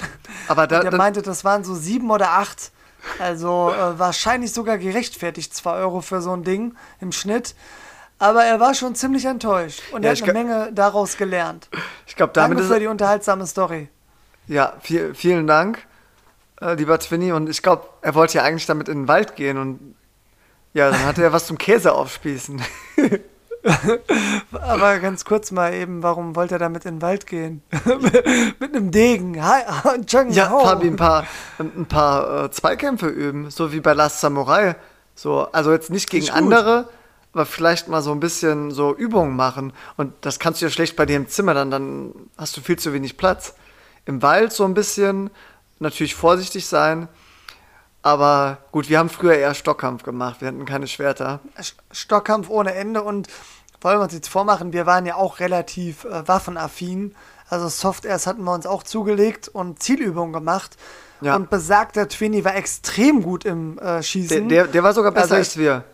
[0.48, 2.72] Aber da- Und er da- meinte, das waren so sieben oder acht.
[3.18, 7.54] Also äh, wahrscheinlich sogar gerechtfertigt, 2 Euro für so ein Ding im Schnitt.
[8.18, 11.68] Aber er war schon ziemlich enttäuscht und Ja, er hat eine Menge daraus gelernt.
[12.06, 13.88] Ich glaube, damit Danke ist für die unterhaltsame Story.
[14.46, 15.78] Ja, viel, vielen Dank,
[16.60, 17.32] äh, lieber Twinny.
[17.32, 19.94] Und ich glaube, er wollte ja eigentlich damit in den Wald gehen und
[20.74, 22.60] ja, dann hatte er was zum Käse aufspießen.
[24.52, 27.62] Aber ganz kurz mal eben, warum wollte er damit in den Wald gehen?
[28.58, 29.34] Mit einem Degen.
[30.30, 30.48] Ja.
[30.48, 31.26] Fabi, ein paar,
[31.58, 34.76] ein paar äh, Zweikämpfe üben, so wie bei Last Samurai.
[35.14, 36.88] So, also jetzt nicht gegen andere,
[37.34, 39.72] aber vielleicht mal so ein bisschen so Übungen machen.
[39.96, 42.78] Und das kannst du ja schlecht bei dir im Zimmer, dann, dann hast du viel
[42.78, 43.54] zu wenig Platz.
[44.06, 45.30] Im Wald so ein bisschen,
[45.80, 47.08] natürlich vorsichtig sein.
[48.02, 51.40] Aber gut, wir haben früher eher Stockkampf gemacht, wir hatten keine Schwerter.
[51.58, 53.28] Sch- Stockkampf ohne Ende und
[53.80, 57.14] wollen wir uns jetzt vormachen, wir waren ja auch relativ äh, waffenaffin.
[57.48, 60.76] Also Soft-Airs hatten wir uns auch zugelegt und Zielübungen gemacht.
[61.20, 61.36] Ja.
[61.36, 64.48] Und besagter Twinny war extrem gut im äh, Der, Schießen.
[64.48, 65.84] der, der war sogar besser Also als wir.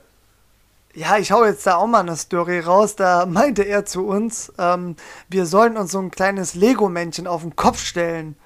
[0.94, 2.96] Ja, ich hau jetzt da auch mal eine Story raus.
[2.96, 4.96] Da meinte er zu uns, ähm,
[5.28, 8.36] wir sollen uns so ein kleines Lego-Männchen auf den Kopf stellen.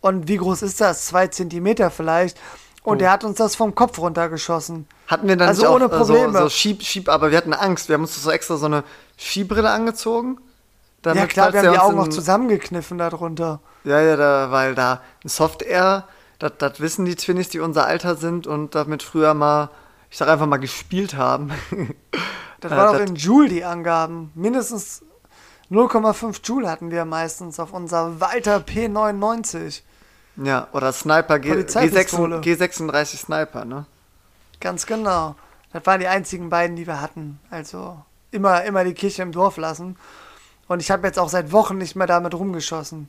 [0.00, 1.06] Und wie groß ist das?
[1.06, 2.38] Zwei Zentimeter vielleicht.
[2.82, 3.04] Und Oh.
[3.04, 4.88] er hat uns das vom Kopf runtergeschossen.
[5.06, 6.38] Hatten wir dann Also nicht auch ohne äh, so, Probleme.
[6.40, 7.88] so Schieb, Schieb, aber wir hatten Angst.
[7.88, 8.82] Wir haben uns so extra so eine
[9.16, 10.38] Skibrille angezogen.
[11.04, 13.60] ja klar, wir haben die Augen noch zusammengekniffen darunter.
[13.84, 16.08] Ja, ja, da, weil da ein Soft Air,
[16.40, 19.70] das das wissen die Twinnies, die unser Alter sind und damit früher mal,
[20.12, 21.50] ich sag einfach mal, gespielt haben.
[22.60, 24.30] Das Äh, war doch das- in Joule die Angaben.
[24.36, 25.02] Mindestens
[25.68, 29.80] 0,5 Joule hatten wir meistens auf unser Walter P99.
[30.36, 32.38] ja, oder Sniper G, G6, Polizeipistole.
[32.38, 33.86] G36 Sniper, ne?
[34.60, 35.34] Ganz genau.
[35.72, 37.40] Das waren die einzigen beiden, die wir hatten.
[37.50, 39.96] Also immer, immer die Kirche im Dorf lassen.
[40.68, 43.08] Und ich habe jetzt auch seit Wochen nicht mehr damit rumgeschossen.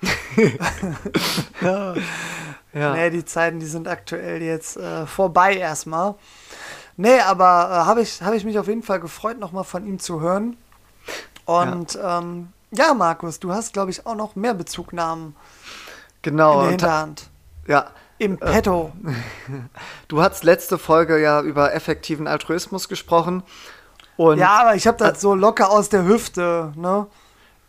[1.60, 1.94] Ja.
[2.92, 6.14] Nee, die Zeiten, die sind aktuell jetzt äh, vorbei erstmal.
[6.96, 9.98] Nee, aber äh, habe ich, hab ich mich auf jeden Fall gefreut, nochmal von ihm
[9.98, 10.56] zu hören.
[11.44, 15.36] Und ja, ähm, ja Markus, du hast, glaube ich, auch noch mehr Bezugnahmen
[16.22, 16.54] Genau.
[16.54, 17.30] in der Hinterhand.
[17.66, 17.86] ja.
[18.18, 18.92] Im Petto.
[20.08, 23.42] Du hast letzte Folge ja über effektiven Altruismus gesprochen.
[24.16, 27.06] Ja, aber ich habe das so locker aus der Hüfte, ne?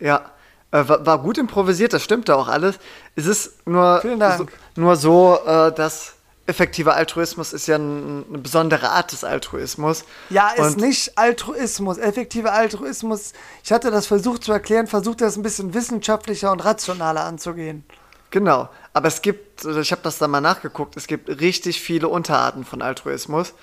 [0.00, 0.22] Ja,
[0.70, 2.78] äh, war, war gut improvisiert, das stimmte auch alles.
[3.16, 6.14] Es ist nur so, nur so äh, dass
[6.46, 10.04] effektiver Altruismus ist ja ein, eine besondere Art des Altruismus.
[10.30, 13.32] Ja, ist Und- nicht Altruismus, effektiver Altruismus.
[13.62, 17.84] Ich hatte das versucht zu erklären, versucht das ein bisschen wissenschaftlicher und rationaler anzugehen.
[18.30, 22.08] Genau, aber es gibt, also ich habe das da mal nachgeguckt, es gibt richtig viele
[22.08, 23.54] Unterarten von Altruismus.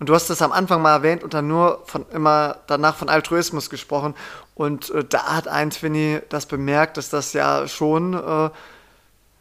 [0.00, 3.10] Und du hast das am Anfang mal erwähnt und dann nur von immer danach von
[3.10, 4.14] Altruismus gesprochen.
[4.54, 8.50] Und äh, da hat ein Twinny das bemerkt, dass das ja schon äh,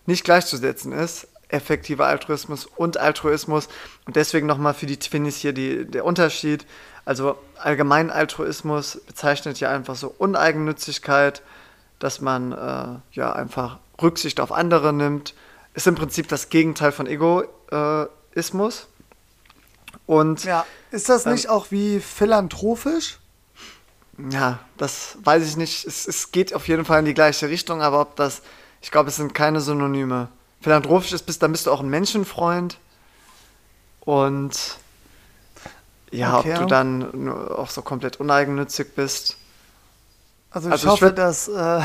[0.05, 1.29] nicht gleichzusetzen ist.
[1.47, 3.69] Effektiver Altruismus und Altruismus.
[4.05, 6.65] Und deswegen nochmal für die Twinnies hier die, der Unterschied.
[7.05, 11.41] Also allgemein Altruismus bezeichnet ja einfach so Uneigennützigkeit,
[11.99, 15.33] dass man äh, ja einfach Rücksicht auf andere nimmt.
[15.73, 18.87] Ist im Prinzip das Gegenteil von Egoismus.
[20.09, 23.19] Und Ja, ist das Ähm, nicht auch wie philanthropisch?
[24.31, 25.85] ja, das weiß ich nicht.
[25.85, 28.41] Es, es geht auf jeden Fall in die gleiche Richtung, aber ob das,
[28.81, 30.27] ich glaube, es sind keine Synonyme.
[30.61, 32.79] Philanthropisch ist, bist, dann bist du auch ein Menschenfreund.
[34.01, 34.79] Und
[36.11, 36.53] ja, Okay.
[36.53, 39.37] ob du dann auch so komplett uneigennützig bist.
[40.51, 41.81] Also ich Also ich hoffe, würd- dass äh,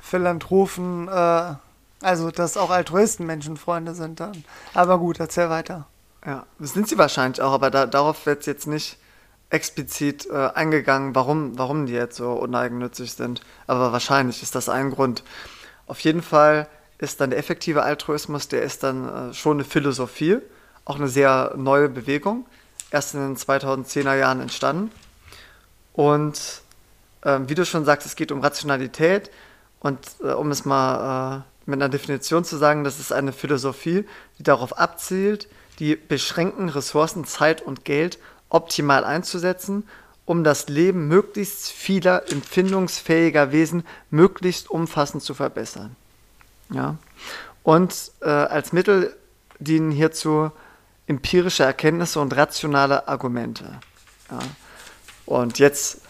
[0.00, 1.54] Philanthropen, äh,
[2.02, 4.44] also dass auch Altruisten Menschenfreunde sind dann.
[4.74, 5.86] Aber gut, erzähl weiter.
[6.26, 8.98] Ja, das sind sie wahrscheinlich auch, aber da, darauf wird jetzt nicht
[9.50, 13.40] explizit äh, eingegangen, warum, warum die jetzt so uneigennützig sind.
[13.66, 15.22] Aber wahrscheinlich ist das ein Grund.
[15.86, 20.38] Auf jeden Fall ist dann der effektive Altruismus, der ist dann äh, schon eine Philosophie,
[20.84, 22.46] auch eine sehr neue Bewegung,
[22.90, 24.90] erst in den 2010er Jahren entstanden.
[25.92, 26.62] Und
[27.24, 29.30] ähm, wie du schon sagst, es geht um Rationalität
[29.80, 34.04] und äh, um es mal äh, mit einer Definition zu sagen, das ist eine Philosophie,
[34.38, 39.86] die darauf abzielt, die beschränkten Ressourcen Zeit und Geld optimal einzusetzen,
[40.24, 45.96] um das Leben möglichst vieler empfindungsfähiger Wesen möglichst umfassend zu verbessern.
[46.70, 46.96] Ja.
[47.62, 49.16] Und äh, als Mittel
[49.58, 50.50] dienen hierzu
[51.06, 53.80] empirische Erkenntnisse und rationale Argumente.
[54.30, 54.38] Ja.
[55.24, 56.02] Und jetzt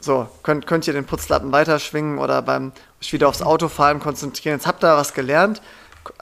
[0.00, 4.56] so, könnt, könnt ihr den Putzlappen weiterschwingen oder beim euch wieder aufs Autofahren konzentrieren.
[4.56, 5.60] Jetzt habt ihr was gelernt,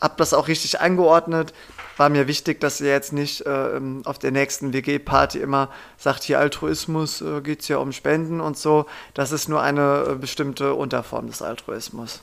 [0.01, 1.53] habt das auch richtig eingeordnet.
[1.99, 6.23] War mir wichtig, dass ihr jetzt nicht äh, im- auf der nächsten WG-Party immer sagt,
[6.23, 8.87] hier Altruismus äh, geht es ja um Spenden und so.
[9.15, 12.23] Das ist nur eine äh, bestimmte Unterform des Altruismus.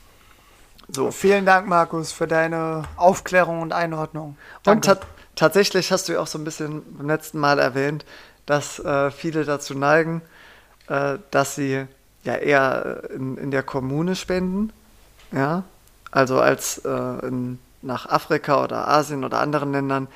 [0.87, 1.11] So.
[1.11, 4.37] Vielen Dank, Markus, für deine Aufklärung und Einordnung.
[4.63, 4.91] Danke.
[4.91, 8.05] Und ta tatsächlich hast du ja auch so ein bisschen beim letzten Mal erwähnt,
[8.45, 10.21] dass äh, viele dazu neigen,
[10.87, 11.85] äh, dass sie
[12.23, 14.71] ja eher in, in der Kommune spenden.
[15.33, 15.63] Ja,
[16.11, 16.89] also als äh,
[17.27, 20.07] in, nach Afrika oder Asien oder anderen Ländern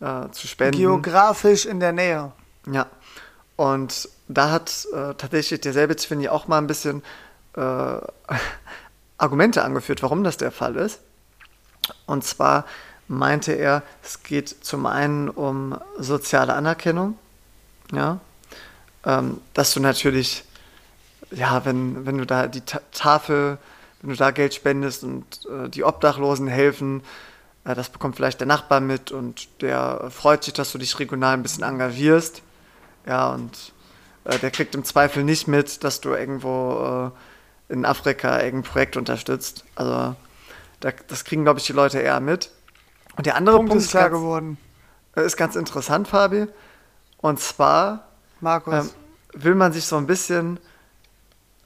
[0.00, 0.78] äh, zu spenden.
[0.78, 2.32] Geografisch in der Nähe.
[2.70, 2.86] Ja.
[3.56, 7.02] Und da hat äh, tatsächlich derselbe Zwinny auch mal ein bisschen
[7.56, 7.60] äh,
[9.18, 11.00] Argumente angeführt, warum das der Fall ist.
[12.06, 12.64] Und zwar
[13.06, 17.18] meinte er, es geht zum einen um soziale Anerkennung,
[17.92, 18.18] ja,
[19.04, 20.44] ähm, dass du natürlich,
[21.30, 23.58] ja, wenn, wenn du da die Ta Tafel,
[24.04, 27.02] wenn du da Geld spendest und äh, die Obdachlosen helfen,
[27.64, 31.34] äh, das bekommt vielleicht der Nachbar mit und der freut sich, dass du dich regional
[31.34, 32.42] ein bisschen engagierst,
[33.06, 33.72] ja, und
[34.24, 37.12] äh, der kriegt im Zweifel nicht mit, dass du irgendwo
[37.70, 39.64] äh, in Afrika irgendein Projekt unterstützt.
[39.74, 40.14] Also
[40.80, 42.50] da, das kriegen, glaube ich, die Leute eher mit.
[43.16, 44.58] Und der andere Punkt, Punkt ist klar ganz, geworden.
[45.16, 46.46] Äh, ist ganz interessant, Fabi.
[47.18, 48.08] Und zwar
[48.40, 48.74] Markus.
[48.74, 48.90] Ähm,
[49.34, 50.58] will man sich so ein bisschen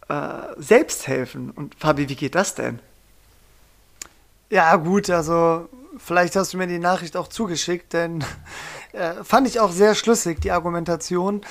[0.08, 0.14] äh,
[0.56, 1.50] selbst helfen.
[1.50, 2.80] Und Fabi, wie geht das denn?
[4.50, 5.68] Ja, gut, also
[5.98, 8.24] vielleicht hast du mir die Nachricht auch zugeschickt, denn
[8.92, 11.42] äh, fand ich auch sehr schlüssig, die Argumentation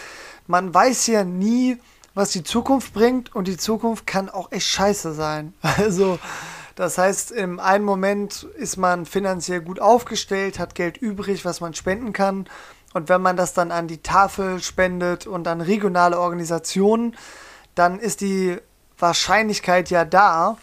[0.48, 1.78] man weiß ja nie,
[2.14, 5.54] was die Zukunft bringt und die Zukunft kann auch echt scheiße sein.
[5.78, 6.20] Also,
[6.76, 11.74] das heißt, im einen Moment ist man finanziell gut aufgestellt, hat Geld übrig, was man
[11.74, 12.48] spenden kann.
[12.94, 17.16] Und wenn man das dann an die Tafel spendet und an regionale Organisationen,
[17.78, 18.58] dann ist die
[18.98, 20.58] Wahrscheinlichkeit ja da,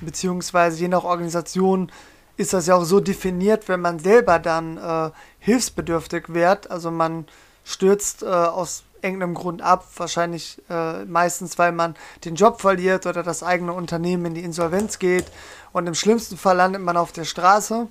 [0.00, 1.90] beziehungsweise je nach Organisation
[2.36, 6.70] ist das ja auch so definiert, wenn man selber dann äh, hilfsbedürftig wird.
[6.70, 7.26] Also man
[7.64, 13.22] stürzt äh, aus irgendeinem Grund ab, wahrscheinlich äh, meistens, weil man den Job verliert oder
[13.22, 15.26] das eigene Unternehmen in die Insolvenz geht
[15.72, 17.86] und im schlimmsten Fall landet man auf der Straße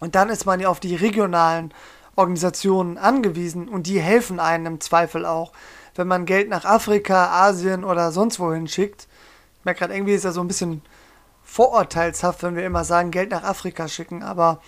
[0.00, 1.72] und dann ist man ja auf die regionalen
[2.16, 5.52] Organisationen angewiesen und die helfen einem im Zweifel auch.
[6.00, 9.06] Wenn man Geld nach Afrika, Asien oder sonst wohin schickt,
[9.58, 10.80] ich merke gerade, irgendwie ist ja so ein bisschen
[11.42, 14.62] vorurteilshaft, wenn wir immer sagen, Geld nach Afrika schicken, aber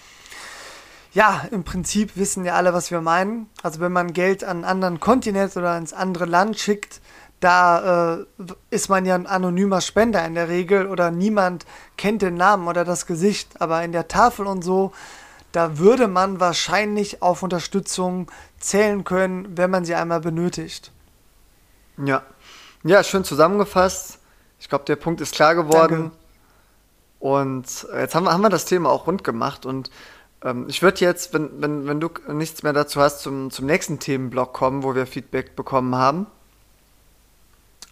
[1.15, 3.49] ja, im Prinzip wissen ja alle, was wir meinen.
[3.63, 7.01] Also wenn man Geld an einen anderen Kontinent oder ins andere Land schickt,
[7.41, 8.27] da äh,
[8.69, 11.65] ist man ja ein anonymer Spender in der Regel oder niemand
[11.97, 13.59] kennt den Namen oder das Gesicht.
[13.59, 14.93] Aber in der Tafel und so,
[15.53, 20.93] da würde man wahrscheinlich auf Unterstützung zählen können, wenn man sie einmal benötigt.
[22.05, 22.23] Ja,
[22.85, 24.19] ja, schön zusammengefasst.
[24.59, 26.11] Ich glaube, der Punkt ist klar geworden.
[26.11, 26.17] Danke.
[27.21, 29.91] Und jetzt haben wir, haben wir das Thema auch rund gemacht und
[30.45, 34.01] ähm, ich würde jetzt, wenn, wenn, wenn du nichts mehr dazu hast, zum, zum nächsten
[34.01, 36.27] Themenblock kommen, wo wir Feedback bekommen haben.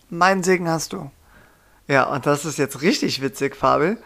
[0.08, 1.10] Mein Segen hast du.
[1.86, 3.98] Ja, und das ist jetzt richtig witzig, Fabel,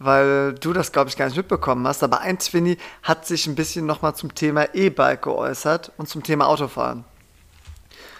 [0.00, 2.02] weil du das, glaube ich, gar nicht mitbekommen hast.
[2.02, 6.48] Aber ein Twinny hat sich ein bisschen nochmal zum Thema E-Bike geäußert und zum Thema
[6.48, 7.04] Autofahren.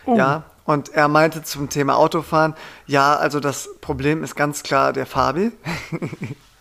[0.07, 0.17] Uh.
[0.17, 2.55] Ja, und er meinte zum Thema Autofahren,
[2.87, 5.53] ja, also das Problem ist ganz klar der Fabi.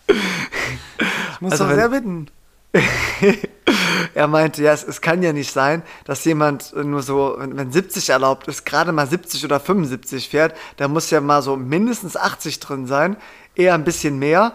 [0.08, 2.28] ich muss also doch sehr bitten.
[4.14, 7.72] er meinte, ja, es, es, kann ja nicht sein, dass jemand nur so, wenn, wenn
[7.72, 12.16] 70 erlaubt ist, gerade mal 70 oder 75 fährt, da muss ja mal so mindestens
[12.16, 13.16] 80 drin sein,
[13.54, 14.54] eher ein bisschen mehr.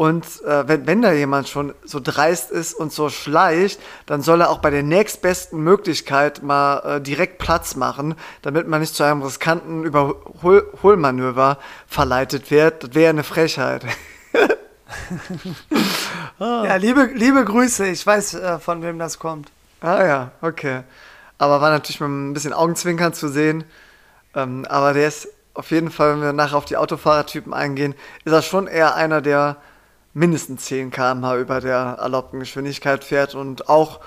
[0.00, 4.40] Und äh, wenn, wenn da jemand schon so dreist ist und so schleicht, dann soll
[4.40, 9.02] er auch bei der nächstbesten Möglichkeit mal äh, direkt Platz machen, damit man nicht zu
[9.02, 12.82] einem riskanten Überholmanöver verleitet wird.
[12.82, 13.84] Das wäre eine Frechheit.
[16.38, 16.64] ah.
[16.64, 17.86] Ja, liebe, liebe Grüße.
[17.88, 19.52] Ich weiß, äh, von wem das kommt.
[19.82, 20.80] Ah ja, okay.
[21.36, 23.64] Aber war natürlich mit ein bisschen Augenzwinkern zu sehen.
[24.34, 28.32] Ähm, aber der ist auf jeden Fall, wenn wir nachher auf die Autofahrertypen eingehen, ist
[28.32, 29.58] er schon eher einer, der
[30.12, 34.00] mindestens 10 km/h über der erlaubten Geschwindigkeit fährt und auch,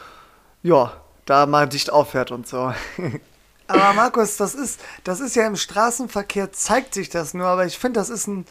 [0.62, 0.94] ja,
[1.26, 2.74] da mal dicht auffährt und so.
[3.68, 7.78] aber Markus, das ist, das ist ja im Straßenverkehr, zeigt sich das nur, aber ich
[7.78, 8.46] finde, das ist ein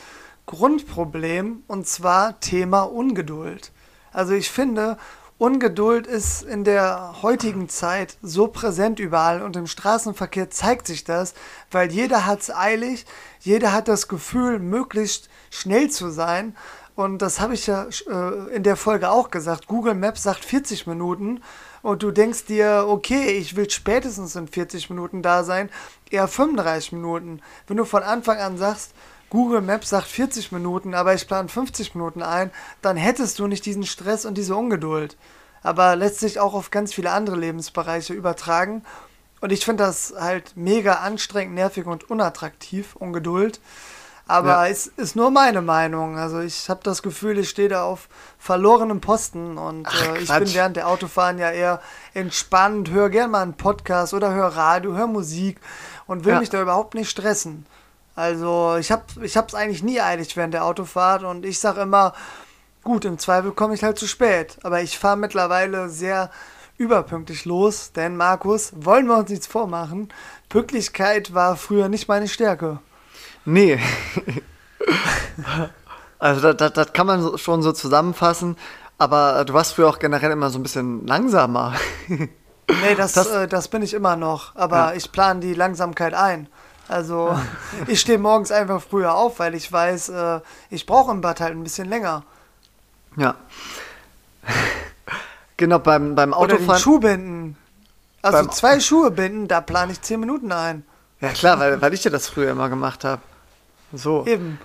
[0.47, 3.73] Grundproblem und zwar Thema Ungeduld.
[4.13, 4.97] Also ich finde,
[5.39, 11.35] Ungeduld ist in der heutigen Zeit so präsent überall und im Straßenverkehr zeigt sich das,
[11.71, 13.07] weil jeder hat es eilig,
[13.41, 16.55] jeder hat das Gefühl, möglichst schnell zu sein.
[16.95, 19.67] Und das habe ich ja äh, in der Folge auch gesagt.
[19.67, 21.43] Google Maps sagt 40 Minuten
[21.81, 25.71] und du denkst dir, okay, ich will spätestens in 40 Minuten da sein,
[26.11, 27.41] eher 35 Minuten.
[27.67, 28.93] Wenn du von Anfang an sagst,
[29.31, 32.51] Google Maps sagt 40 Minuten, aber ich plane 50 Minuten ein,
[32.83, 35.17] dann hättest du nicht diesen Stress und diese Ungeduld.
[35.63, 38.85] Aber lässt sich auch auf ganz viele andere Lebensbereiche übertragen.
[39.41, 43.61] Und ich finde das halt mega anstrengend, nervig und unattraktiv, Ungeduld.
[44.27, 44.67] Aber Ja.
[44.69, 46.17] es ist nur meine Meinung.
[46.17, 48.09] Also ich habe das Gefühl, ich stehe da auf
[48.39, 51.81] verlorenem Posten und Ach, äh, ich bin während der Autofahren ja eher
[52.15, 55.61] entspannt, höre gerne mal einen Podcast oder höre Radio, höre Musik
[56.07, 56.41] und will Ja.
[56.41, 57.67] mich da überhaupt nicht stressen.
[58.15, 62.13] Also ich habe ich es eigentlich nie eilig während der Autofahrt und ich sage immer,
[62.85, 64.59] gut, im Zweifel komme ich halt zu spät.
[64.63, 66.31] Aber ich fahre mittlerweile sehr
[66.79, 70.13] überpünktlich los, denn Markus, wollen wir uns nichts vormachen,
[70.49, 72.79] Pünktlichkeit war früher nicht meine Stärke.
[73.45, 73.79] Nee.
[76.19, 78.57] also das, das, das kann man schon so zusammenfassen,
[78.99, 81.75] aber äh, du warst früher auch generell immer so ein bisschen langsamer.
[82.81, 84.55] Nee, das, Das- äh, das bin ich immer noch.
[84.55, 84.93] Aber Ja.
[84.95, 86.47] ich plane die Langsamkeit ein.
[86.89, 87.37] Also
[87.89, 91.53] ich stehe morgens einfach früher auf, weil ich weiß, äh, ich brauche im Bad halt
[91.53, 92.23] ein bisschen länger.
[93.17, 93.35] ja.
[95.57, 96.81] Genau, beim, beim Oder den Autofahren.
[96.81, 97.57] Schuh binden.
[98.23, 100.85] Also zwei Schuhe binden, da plane ich zehn Minuten ein.
[101.21, 103.21] Ja klar, weil, weil ich ja das früher immer gemacht habe.
[103.93, 104.25] So.
[104.27, 104.59] Eben.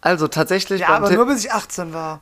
[0.00, 2.20] Also tatsächlich Ja, aber The nur bis ich 18 war.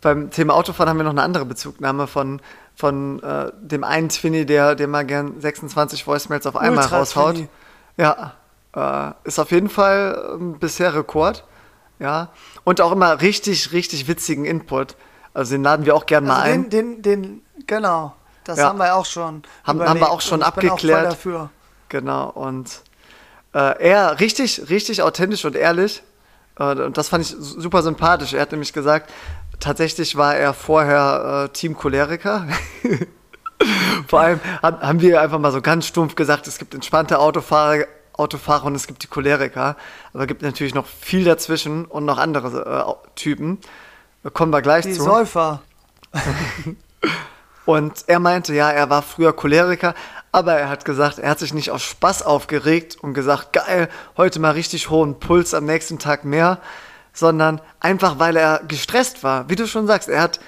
[0.00, 2.40] beim Thema Autofahren haben wir noch eine andere Bezugnahme von,
[2.74, 7.34] von äh, dem einen Twinny, der, der mal gern 26 Voicemails auf einmal Ultra raushaut.
[7.34, 7.48] Twinny.
[7.96, 8.32] Ja,
[8.74, 11.44] äh, ist auf jeden Fall ähm, bisher Rekord.
[11.98, 12.28] Ja,
[12.64, 14.96] und auch immer richtig, richtig witzigen Input.
[15.34, 16.70] Also den laden wir auch gern mal Also ein.
[16.70, 18.14] den, den, den, genau.
[18.44, 18.68] Das Ja.
[18.68, 19.42] haben wir auch schon.
[19.64, 21.00] Haben- haben wir auch schon ich bin auch abgeklärt.
[21.00, 21.50] voll dafür.
[21.90, 22.80] Genau, und
[23.54, 26.02] äh, er richtig, richtig authentisch und ehrlich.
[26.58, 28.32] Äh, und das fand ich su- super sympathisch.
[28.34, 29.10] Er hat nämlich gesagt,
[29.58, 32.46] tatsächlich war er vorher äh, Team Choleriker.
[34.08, 37.84] Vor allem haben, wir einfach mal so ganz stumpf gesagt, es gibt entspannte Autofahrer,
[38.14, 39.76] Autofahrer und es gibt die Choleriker.
[40.12, 43.58] Aber es gibt natürlich noch viel dazwischen und noch andere äh, Typen.
[44.22, 45.02] Da kommen wir gleich Die zu.
[45.02, 45.60] Säufer.
[47.66, 49.94] Und er meinte, ja, er war früher Choleriker,
[50.32, 54.38] aber er hat gesagt, er hat sich nicht aus Spaß aufgeregt und gesagt, geil, heute
[54.38, 56.58] mal richtig hohen Puls, am nächsten Tag mehr,
[57.12, 59.48] sondern einfach, weil er gestresst war.
[59.48, 60.40] Wie du schon sagst, er hat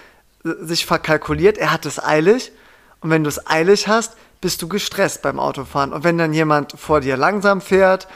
[0.45, 2.53] sich verkalkuliert, er hat es eilig
[3.01, 5.93] und wenn du es eilig hast, bist du gestresst beim Autofahren.
[5.93, 8.09] Und wenn dann jemand vor dir langsam fährt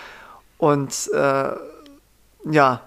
[0.58, 1.50] und äh,
[2.50, 2.80] ja,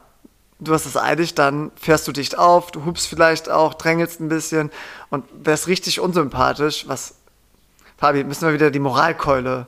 [0.59, 4.29] du hast es eilig, dann fährst du dicht auf, du hupst vielleicht auch, drängelst ein
[4.29, 4.71] bisschen
[5.09, 7.15] und wärst richtig unsympathisch, was,
[7.99, 9.65] Fabi, müssen wir wieder die Moralkeule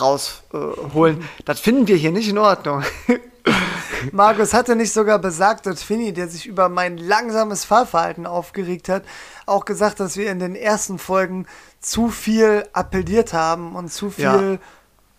[0.00, 1.28] rausholen.
[1.44, 2.82] das finden wir hier nicht in Ordnung.
[4.12, 9.02] Markus hatte nicht sogar besagt, dass Finny, der sich über mein langsames Fahrverhalten aufgeregt hat,
[9.46, 11.46] auch gesagt, dass wir in den ersten Folgen
[11.80, 14.58] zu viel appelliert haben und zu viel, Ja.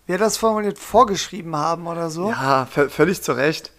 [0.06, 2.30] wie hat das formuliert, vorgeschrieben haben oder so.
[2.30, 3.70] ja, völlig zu Recht.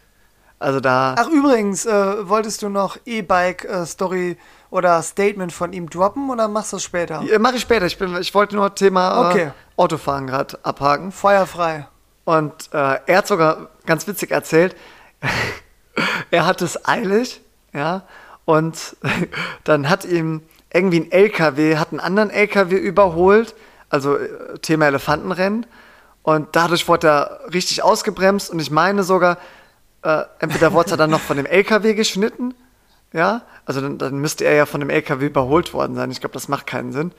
[0.59, 4.37] Also da, Ach übrigens, äh, wolltest du noch E-Bike-Story
[4.73, 7.21] oder Statement von ihm droppen oder machst du das später?
[7.21, 7.85] Ja, mache ich später.
[7.85, 9.43] Ich, bin, ich wollte nur Thema Okay.
[9.43, 11.11] äh, Autofahren gerade abhaken.
[11.11, 11.85] Feuerfrei.
[12.25, 14.75] Und äh, er hat sogar ganz witzig erzählt,
[16.31, 18.01] er hat es eilig, ja,
[18.45, 18.97] und
[19.63, 20.41] dann hat ihm
[20.73, 23.53] irgendwie ein LKW, hat einen anderen LKW überholt,
[23.91, 25.67] also äh, Thema Elefantenrennen,
[26.23, 29.37] und dadurch wurde er richtig ausgebremst und ich meine sogar,
[30.01, 32.55] äh, entweder wurde er dann noch von dem LKW geschnitten,
[33.13, 36.11] ja, also dann, dann müsste er ja von dem LKW überholt worden sein.
[36.11, 37.11] Ich glaube, das macht keinen Sinn.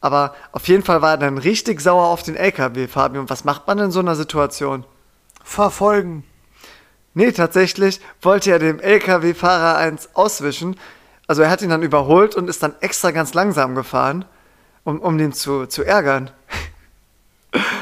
[0.00, 3.22] Aber auf jeden Fall war er dann richtig sauer auf den LKW, Fabian.
[3.22, 4.84] Und was macht man in so einer Situation?
[5.42, 6.24] Verfolgen.
[7.14, 10.76] Nee, tatsächlich wollte er dem LKW-Fahrer eins auswischen.
[11.26, 14.24] Also er hat ihn dann überholt und ist dann extra ganz langsam gefahren,
[14.84, 16.30] um, um den zu, zu ärgern.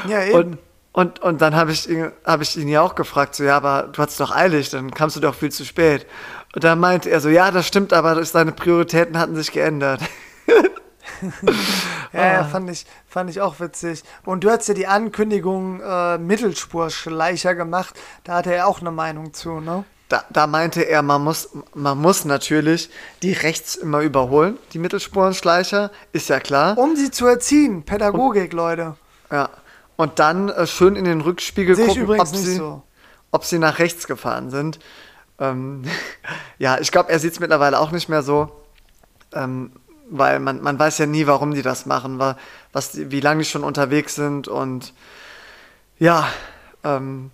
[0.07, 0.35] Ja, eben.
[0.35, 0.57] Und,
[0.95, 3.89] und, und dann habe ich, ihn- hab ich ihn ja auch gefragt, so, ja, aber
[3.91, 6.05] du hattest doch eilig, dann kamst du doch viel zu spät.
[6.55, 10.01] Und dann meinte er so, ja, das stimmt, aber seine Prioritäten hatten sich geändert.
[12.13, 14.03] Ja, ja, fand ich, fand ich auch witzig.
[14.25, 17.93] Und du hast ja die Ankündigung äh, Mittelspurschleicher gemacht.
[18.23, 19.83] Da hatte er auch eine Meinung zu, ne?
[20.09, 22.89] Da, da meinte er, man muss, man muss natürlich
[23.21, 26.77] die rechts immer überholen, die Mittelspurenschleicher, ist ja klar.
[26.77, 27.83] Um sie zu erziehen.
[27.83, 28.95] Pädagogik, Leute.
[29.31, 29.49] Ja.
[29.97, 32.83] Und dann äh, schön in den Rückspiegel Sehe gucken, ob sie, so.
[33.31, 34.79] ob sie nach rechts gefahren sind.
[35.39, 35.83] Ähm,
[36.59, 38.51] ja, ich glaube, er sieht es mittlerweile auch nicht mehr so,
[39.33, 39.71] ähm,
[40.09, 42.37] weil man, man weiß ja nie, warum die das machen, wa-
[42.73, 44.93] was wie lange die schon unterwegs sind und
[45.97, 46.27] ja,
[46.83, 47.31] ähm,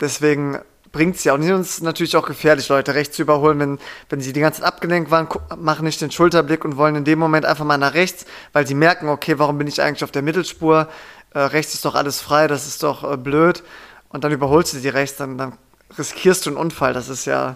[0.00, 0.58] deswegen
[0.98, 1.52] bringt es ja auch nicht.
[1.52, 3.78] Und es ist natürlich auch gefährlich, Leute rechts zu überholen, wenn,
[4.08, 7.20] wenn sie die ganze Zeit abgelenkt waren, machen nicht den Schulterblick und wollen in dem
[7.20, 10.22] Moment einfach mal nach rechts, weil sie merken, okay, warum bin ich eigentlich auf der
[10.22, 10.88] Mittelspur?
[11.34, 13.62] Äh, rechts ist doch alles frei, das ist doch äh, blöd.
[14.08, 15.52] Und dann überholst du die rechts, dann, dann
[15.96, 16.94] riskierst du einen Unfall.
[16.94, 17.54] Das ist ja,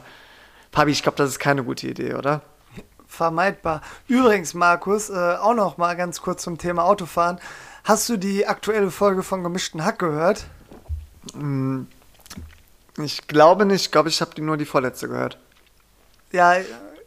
[0.71, 2.43] Pabi, ich glaube, das ist keine gute Idee, oder?
[3.09, 3.83] Vermeidbar.
[4.07, 7.41] Übrigens, Markus, äh, auch noch mal ganz kurz zum Thema Autofahren.
[7.83, 10.47] Hast du die aktuelle Folge von Gemischten Hack gehört?
[12.99, 13.87] Ich glaube nicht.
[13.87, 15.39] Ich glaube, ich habe nur die vorletzte gehört.
[16.31, 16.57] Ja,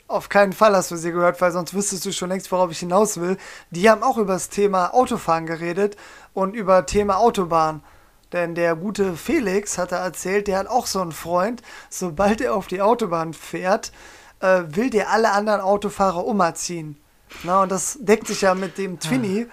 [0.08, 2.80] auf keinen Fall hast du sie gehört, weil sonst wüsstest du schon längst, worauf ich
[2.80, 3.38] hinaus will.
[3.72, 5.98] Die haben auch über das Thema Autofahren geredet
[6.34, 7.84] und über Thema Autobahn.
[8.32, 12.56] Denn der gute Felix hat er erzählt, der hat auch so einen Freund, sobald er
[12.56, 13.92] auf die Autobahn fährt,
[14.42, 16.98] äh, will der alle anderen Autofahrer umerziehen.
[17.44, 19.48] Na, und das deckt sich ja mit dem Twinny,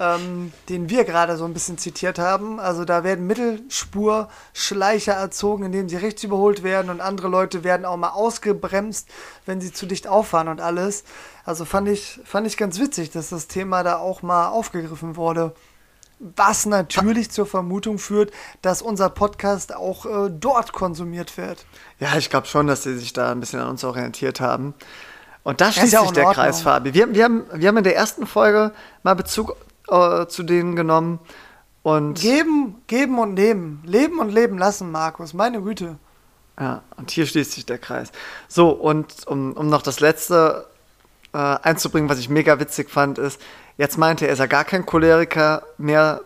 [0.00, 2.60] ähm, den wir gerade so ein bisschen zitiert haben.
[2.60, 7.96] Also da werden Mittelspurschleicher erzogen, indem sie rechts überholt werden und andere Leute werden auch
[7.96, 9.08] mal ausgebremst,
[9.46, 11.04] wenn sie zu dicht auffahren und alles.
[11.44, 15.54] Also fand ich, fand ich ganz witzig, dass das Thema da auch mal aufgegriffen wurde.
[16.20, 21.64] Was natürlich zur Vermutung führt, dass unser Podcast auch äh, dort konsumiert wird.
[22.00, 24.74] Ja, ich glaube schon, dass sie sich da ein bisschen an uns orientiert haben.
[25.44, 26.92] Und da schließt ja sich der Kreis, Fabi.
[26.92, 28.72] Wir, wir, haben, wir haben in der ersten Folge
[29.04, 29.56] mal Bezug
[29.90, 31.18] äh, zu denen genommen.
[31.82, 33.82] Und geben, geben und nehmen.
[33.84, 35.32] Leben und leben lassen, Markus.
[35.32, 35.96] Meine Güte.
[36.58, 38.10] Ja, und hier schließt sich der Kreis.
[38.48, 40.66] So, und um, um noch das letzte
[41.32, 43.40] äh, einzubringen, was ich mega witzig fand, ist,
[43.76, 46.22] jetzt meinte er, ist er gar kein Choleriker mehr,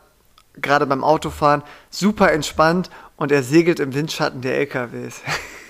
[0.55, 5.21] gerade beim Autofahren, super entspannt und er segelt im Windschatten der LKWs.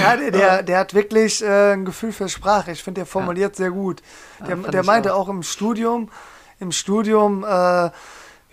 [0.00, 2.72] ja, der, der, der, hat wirklich äh, ein Gefühl für Sprache.
[2.72, 3.64] Ich finde, der formuliert ja.
[3.64, 4.02] sehr gut.
[4.40, 5.26] Der, ja, der meinte auch.
[5.26, 5.28] auch.
[5.28, 6.10] im Studium,
[6.58, 7.90] im Studium, äh,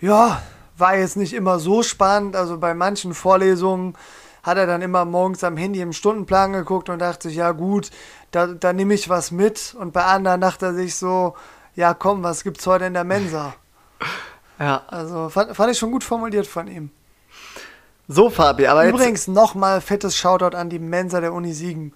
[0.00, 0.42] ja,
[0.76, 2.36] war jetzt nicht immer so spannend.
[2.36, 3.96] Also bei manchen Vorlesungen
[4.42, 7.90] hat er dann immer morgens am Handy im Stundenplan geguckt und dachte sich, ja gut,
[8.30, 9.74] da, da nehme ich was mit.
[9.78, 11.34] Und bei anderen dachte er sich so,
[11.74, 13.54] ja komm, was gibt's heute in der Mensa?
[14.58, 14.82] Ja.
[14.88, 16.90] Also fand, fand ich schon gut formuliert von ihm.
[18.08, 21.92] So, Fabi, aber Übrigens nochmal fettes Shoutout an die Mensa der Uni Siegen.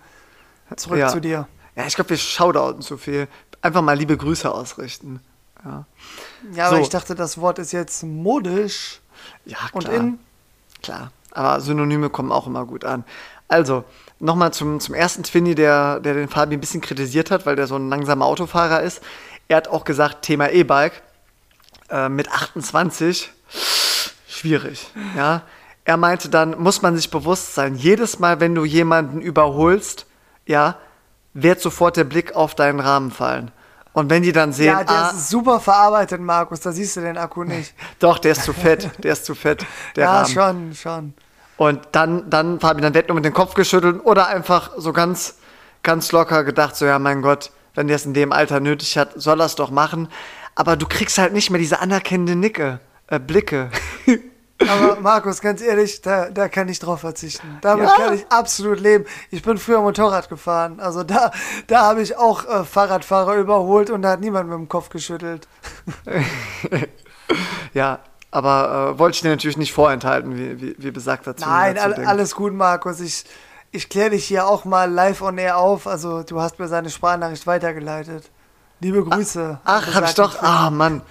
[0.76, 1.08] Zurück ja.
[1.08, 1.48] zu dir.
[1.74, 3.28] Ja, ich glaube, wir shoutouten zu viel.
[3.62, 5.20] Einfach mal liebe Grüße ausrichten.
[5.64, 5.84] Ja,
[6.52, 6.74] ja so.
[6.74, 9.00] aber ich dachte, das Wort ist jetzt modisch.
[9.44, 9.74] Ja, klar.
[9.74, 10.18] Und in.
[10.82, 11.12] Klar.
[11.30, 13.04] Aber Synonyme kommen auch immer gut an.
[13.48, 13.84] Also,
[14.18, 17.66] nochmal zum, zum ersten Twinny, der, der den Fabi ein bisschen kritisiert hat, weil der
[17.66, 19.00] so ein langsamer Autofahrer ist.
[19.48, 21.02] Er hat auch gesagt, Thema E-Bike
[21.90, 23.30] äh, mit 28,
[24.28, 24.90] schwierig.
[25.16, 25.42] Ja,
[25.84, 30.06] er meinte dann, muss man sich bewusst sein, jedes Mal, wenn du jemanden überholst,
[30.46, 30.76] ja,
[31.34, 33.50] wird sofort der Blick auf deinen Rahmen fallen.
[33.92, 37.00] Und wenn die dann sehen, ja, der ah, ist super verarbeitet, Markus, da siehst du
[37.00, 37.74] den Akku nicht.
[37.98, 39.66] Doch, der ist zu fett, der ist zu fett,
[39.96, 40.28] der ja, Rahmen.
[40.32, 41.14] schon, schon.
[41.56, 45.36] Und dann, dann, Fabian, dann wird nur mit dem Kopf geschüttelt oder einfach so ganz,
[45.82, 49.10] ganz locker gedacht, so, ja, mein Gott, wenn der es in dem Alter nötig hat,
[49.16, 50.08] soll er es doch machen.
[50.54, 53.70] Aber du kriegst halt nicht mehr diese anerkennende Nicke, äh, Blicke.
[54.68, 57.58] Aber Markus, ganz ehrlich, da, da kann ich drauf verzichten.
[57.60, 57.94] Damit ja.
[57.96, 59.04] kann ich absolut leben.
[59.30, 60.80] Ich bin früher Motorrad gefahren.
[60.80, 61.30] Also da,
[61.66, 65.48] da habe ich auch äh, Fahrradfahrer überholt und da hat niemand mit dem Kopf geschüttelt.
[67.74, 68.00] ja,
[68.30, 71.44] aber äh, wollte ich dir natürlich nicht vorenthalten, wie, wie, wie besagt dazu.
[71.48, 73.00] Nein, all, alles gut, Markus.
[73.00, 73.24] Ich,
[73.70, 75.86] ich kläre dich hier auch mal live on air auf.
[75.86, 78.30] Also du hast mir seine Sprachnachricht weitergeleitet.
[78.80, 79.60] Liebe Grüße.
[79.64, 80.42] Ach, ach hab ich doch.
[80.42, 81.02] Ah, Mann.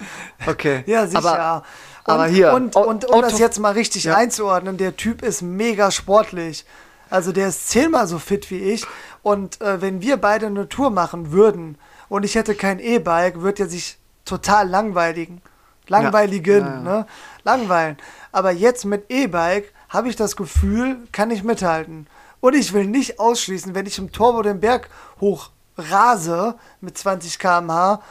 [0.45, 0.83] Okay.
[0.87, 1.19] ja, sicher.
[1.19, 1.63] Aber
[2.03, 2.53] aber hier.
[2.53, 4.15] Und, und um das jetzt mal richtig ja.
[4.15, 6.65] einzuordnen, der Typ ist mega sportlich.
[7.09, 8.85] Also der ist zehnmal so fit wie ich.
[9.21, 11.77] Und äh, wenn wir beide eine Tour machen würden
[12.09, 15.41] und ich hätte kein E-Bike, würde er sich total langweiligen.
[15.87, 16.73] Langweiligen, ja.
[16.73, 17.07] Ja, ne?
[17.43, 17.97] Langweilen.
[18.31, 22.07] Aber jetzt mit E-Bike habe ich das Gefühl, kann ich mithalten.
[22.39, 24.89] Und ich will nicht ausschließen, wenn ich im Turbo den Berg
[25.19, 28.01] hoch rase mit 20 km/h,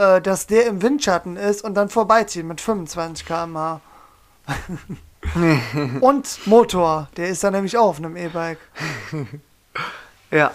[0.00, 3.80] äh, dass der im Windschatten ist und dann vorbeizieht mit 25 km/h.
[6.00, 8.58] und Motor, der ist dann nämlich auch auf einem E-Bike.
[10.30, 10.52] ja,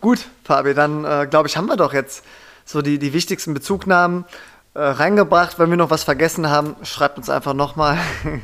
[0.00, 2.24] gut, Fabi, dann äh, glaube ich, haben wir doch jetzt
[2.64, 4.24] so die, die wichtigsten Bezugnahmen
[4.72, 5.58] äh, reingebracht.
[5.58, 7.98] Wenn wir noch was vergessen haben, schreibt uns einfach nochmal.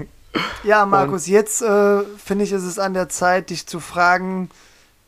[0.65, 4.51] ja, Markus, und jetzt äh, finde ich, ist es an der Zeit, dich zu fragen,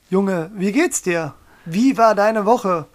[0.09, 1.34] Junge, wie geht's dir?
[1.66, 2.86] Wie war deine Woche?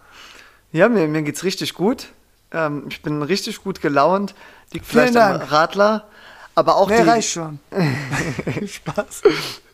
[0.72, 2.08] Ja, mir, mir geht's richtig gut.
[2.52, 4.36] Ähm, ich bin richtig gut gelaunt.
[4.72, 6.08] Liegt vielleicht am Radler.
[6.56, 7.10] Aber auch nee, die.
[7.10, 7.60] reicht schon.
[8.68, 9.22] Spaß.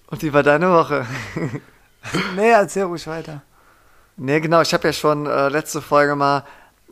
[0.08, 1.06] Und wie war deine Woche?
[2.36, 3.42] nee, erzähl ruhig weiter.
[4.18, 4.62] Nee, genau.
[4.62, 6.44] Ich habe ja schon äh, letzte Folge mal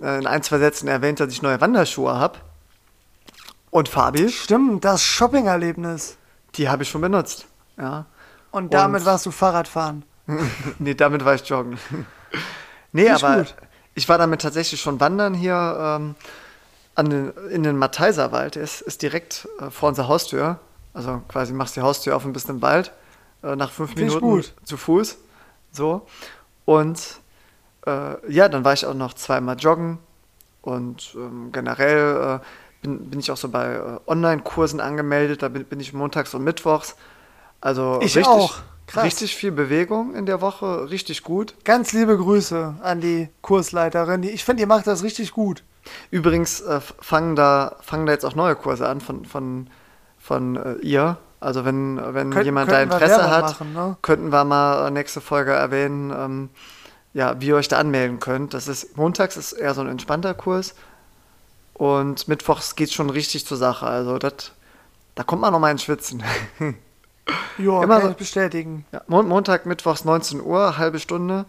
[0.02, 2.40] äh, in ein, zwei Sätzen erwähnt, dass ich neue Wanderschuhe habe.
[3.70, 4.30] Und Fabi?
[4.30, 6.18] Stimmt, das Shopping-Erlebnis.
[6.56, 7.46] Die habe ich schon benutzt.
[7.78, 8.06] Ja.
[8.52, 10.04] Und damit Und warst du Fahrradfahren?
[10.80, 11.78] nee, damit war ich joggen.
[12.92, 13.56] nee, aber gut
[13.96, 16.16] ich war damit tatsächlich schon wandern hier ähm,
[16.96, 18.56] an den, in den Matheiserwald.
[18.56, 20.60] Der ist, ist direkt äh, vor unserer Haustür.
[20.94, 22.92] Also quasi machst die Haustür auf und bist im Wald.
[23.44, 25.18] Äh, nach fünf Find Minuten zu Fuß.
[25.72, 26.08] So.
[26.66, 27.20] Und
[27.86, 30.00] äh, ja, dann war ich auch noch zweimal joggen.
[30.62, 32.46] Und ähm, generell äh,
[32.82, 35.42] bin, bin ich auch so bei äh, Online-Kursen angemeldet.
[35.42, 36.96] Da bin, bin ich montags und mittwochs.
[37.60, 38.56] Also Ich richtig, auch.
[38.88, 39.06] Krass.
[39.06, 41.56] richtig viel Bewegung in der Woche, richtig gut.
[41.64, 44.24] Ganz liebe Grüße an die Kursleiterin.
[44.24, 45.64] Ich finde, ihr macht das richtig gut.
[46.12, 49.68] Übrigens äh, fangen, da, fangen da jetzt auch neue Kurse an von, von,
[50.20, 51.18] von äh, ihr.
[51.40, 53.98] Also wenn, wenn Könnt- jemand da Interesse hat, machen, ne?
[54.02, 56.50] könnten wir mal äh, nächste Folge erwähnen, ähm,
[57.14, 58.54] ja, wie ihr euch da anmelden könnt.
[58.54, 60.74] Das ist montags ist eher so ein entspannter Kurs
[61.74, 63.86] und mittwochs geht schon richtig zur Sache.
[63.86, 64.52] Also das,
[65.16, 66.24] da kommt man noch mal ins Schwitzen.
[67.58, 68.86] Jo, Immer kann so- bestätigen.
[68.92, 71.46] Ja, Mon Montag, Mittwochs 19 Uhr, halbe Stunde.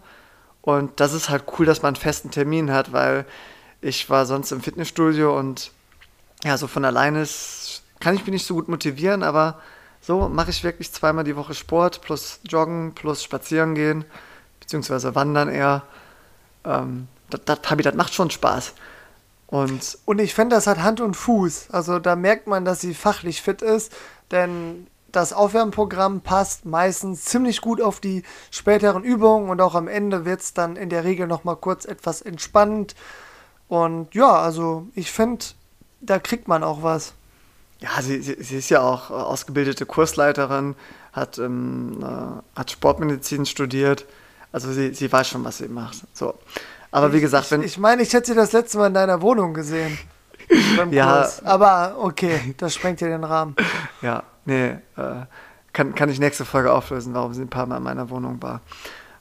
[0.61, 3.25] Und das ist halt cool, dass man einen festen Termin hat, weil
[3.81, 5.71] ich war sonst im Fitnessstudio und
[6.43, 9.59] ja, so von alleine ist, kann ich mich nicht so gut motivieren, aber
[10.01, 14.05] so mache ich wirklich zweimal die Woche Sport plus Joggen plus Spazieren gehen,
[14.59, 15.83] beziehungsweise Wandern eher.
[16.63, 18.73] Ähm, das, das, Fabi, das macht schon Spaß.
[19.47, 21.69] Und Und ich finde, das hat Hand und Fuß.
[21.71, 23.91] Also da merkt man, dass sie fachlich fit ist,
[24.31, 30.25] denn das Aufwärmprogramm passt meistens ziemlich gut auf die späteren Übungen und auch am Ende
[30.25, 32.95] wird es dann in der Regel nochmal kurz etwas entspannt.
[33.67, 35.45] Und ja, also ich finde,
[36.01, 37.13] da kriegt man auch was.
[37.79, 40.75] Ja, sie, sie, sie ist ja auch äh, ausgebildete Kursleiterin,
[41.13, 44.05] hat, ähm, äh, hat Sportmedizin studiert.
[44.51, 45.97] Also sie, sie weiß schon, was sie macht.
[46.13, 46.35] So.
[46.91, 47.61] Aber wie gesagt, wenn.
[47.61, 49.97] Ich, ich meine, ich hätte sie das letzte Mal in deiner Wohnung gesehen.
[50.77, 51.05] Beim Ja.
[51.21, 51.43] Kurs.
[51.45, 53.55] Aber okay, das sprengt ja den Rahmen.
[54.01, 54.67] ja, nee,
[54.97, 55.25] äh,
[55.73, 58.61] kann, kann ich nächste Folge auflösen, warum sie ein paar Mal in meiner Wohnung war.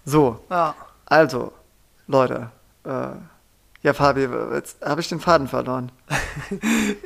[0.04, 0.74] So, Ja.
[1.06, 1.52] also,
[2.06, 2.50] Leute,
[2.84, 2.90] äh,
[3.82, 5.90] ja, Fabi, jetzt habe ich den Faden verloren.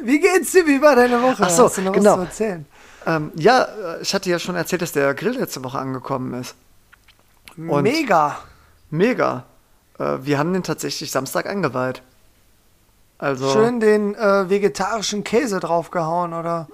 [0.03, 0.67] Wie geht's dir?
[0.67, 1.43] Wie war deine Woche?
[1.45, 2.19] Ach so, Hast du noch genau.
[2.19, 2.67] was zu erzählen?
[3.07, 6.55] Ähm, ja, äh, ich hatte ja schon erzählt, dass der Grill letzte Woche angekommen ist.
[7.57, 8.39] Und- Mega.
[8.91, 9.45] Mega.
[9.99, 12.03] Äh, wir haben den tatsächlich Samstag eingeweiht.
[13.19, 13.51] Also.
[13.53, 16.69] Schön den äh, vegetarischen Käse draufgehauen, oder?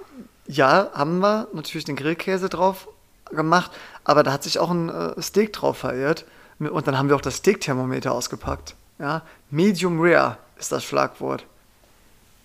[0.47, 2.87] Ja, haben wir natürlich den Grillkäse drauf
[3.31, 3.71] gemacht,
[4.05, 6.27] aber da hat sich auch ein äh, Steak drauf verirrt.
[6.59, 8.77] Und dann haben wir auch das Steak-Thermometer ausgepackt.
[8.99, 11.47] Ja, Medium Rare ist das Schlagwort.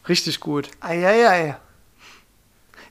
[0.08, 0.70] Richtig gut.
[0.80, 1.58] Eieiei.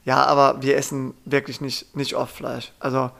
[0.04, 2.72] Ja, aber wir essen wirklich nicht, nicht oft Fleisch.
[2.78, 3.10] Also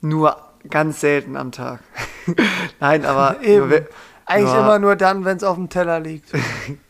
[0.00, 0.36] nur
[0.70, 1.80] ganz selten am Tag.
[2.80, 3.68] Nein, aber Eben.
[3.70, 3.86] nur
[4.26, 6.30] Eigentlich nur- immer nur dann, wenn es auf dem Teller liegt.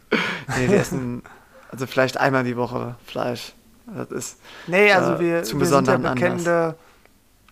[0.56, 1.22] Nee, wir essen
[1.70, 3.52] also vielleicht einmal die Woche Fleisch.
[3.86, 6.76] Das ist Nee, also Äh, wir, zum wir sind ja besonderen bekannte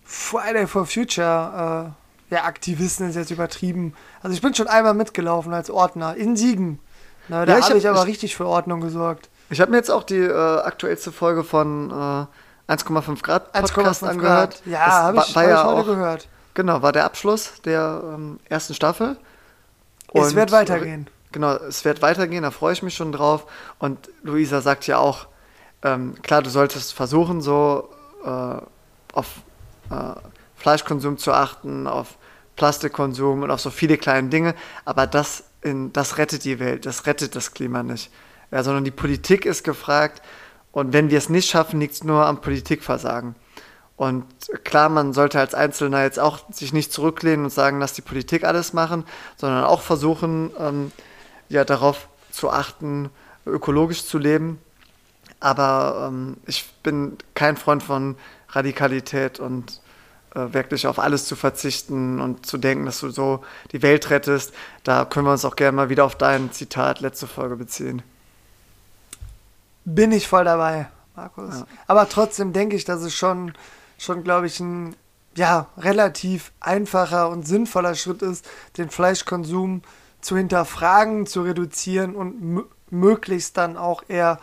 [0.03, 1.93] Friday for Future
[2.29, 3.93] äh, ja, Aktivisten ist jetzt übertrieben.
[4.21, 6.79] Also ich bin schon einmal mitgelaufen als Ordner in Siegen.
[7.29, 9.29] Na, da Ja, habe hab- ich aber ich- richtig für Ordnung gesorgt.
[9.49, 14.07] Ich habe mir jetzt auch die äh, aktuellste Folge von äh, 1,5 Grad Podcast 1,5
[14.09, 14.61] angehört.
[14.63, 14.65] Grad.
[14.65, 16.27] Ja, habe war- ich, war hab ja auch, gehört.
[16.53, 19.15] Genau, war der Abschluss der ähm, ersten Staffel.
[20.13, 21.07] Es Und, wird weitergehen.
[21.31, 23.45] Genau, es wird weitergehen, da freue ich mich schon drauf.
[23.79, 25.27] Und Luisa sagt ja auch,
[25.83, 27.89] ähm, klar, du solltest versuchen, so
[28.23, 28.61] äh,
[29.13, 29.27] auf
[29.89, 30.19] äh,
[30.55, 32.17] Fleischkonsum zu achten, auf
[32.55, 37.05] Plastikkonsum und auf so viele kleine Dinge, aber das, in, das rettet die Welt, das
[37.05, 38.11] rettet das Klima nicht.
[38.51, 40.21] Ja, sondern die Politik ist gefragt
[40.71, 43.35] und wenn wir es nicht schaffen, liegt es nur am Politikversagen.
[43.95, 44.25] Und
[44.63, 48.43] klar, man sollte als Einzelner jetzt auch sich nicht zurücklehnen und sagen, lass die Politik
[48.43, 49.05] alles machen,
[49.37, 50.91] sondern auch versuchen, ähm,
[51.49, 53.09] ja, darauf zu achten,
[53.45, 54.59] ökologisch zu leben.
[55.39, 58.15] Aber ähm, ich bin kein Freund von
[58.49, 59.81] Radikalität und
[60.33, 64.53] äh, wirklich auf alles zu verzichten und zu denken, dass du so die Welt rettest.
[64.83, 68.01] Da können wir uns auch gerne mal wieder auf dein Zitat letzte Folge beziehen.
[69.85, 71.59] Bin ich voll dabei, Markus.
[71.59, 71.67] Ja.
[71.87, 73.53] Aber trotzdem denke ich, dass es schon,
[73.97, 74.95] schon glaube ich, ein
[75.35, 78.45] ja, relativ einfacher und sinnvoller Schritt ist,
[78.77, 79.89] den Fleischkonsum zu
[80.35, 84.39] hinterfragen, zu reduzieren und mö- möglichst dann auch eher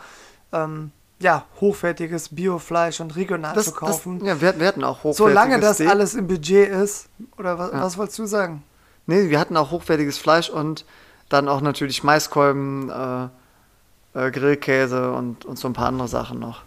[0.53, 4.23] ähm, ja, hochwertiges Biofleisch und regional zu kaufen.
[4.25, 5.89] ja, wir, hatten- wir hatten auch hochwertiges Solange das Steak.
[5.89, 7.07] alles im Budget ist.
[7.37, 7.81] Oder was, Ja.
[7.81, 8.63] was wolltest du sagen?
[9.07, 10.83] Nee, wir hatten auch hochwertiges Fleisch und
[11.29, 16.63] dann auch natürlich Maiskolben, äh, äh, Grillkäse und, und so ein paar andere Sachen noch.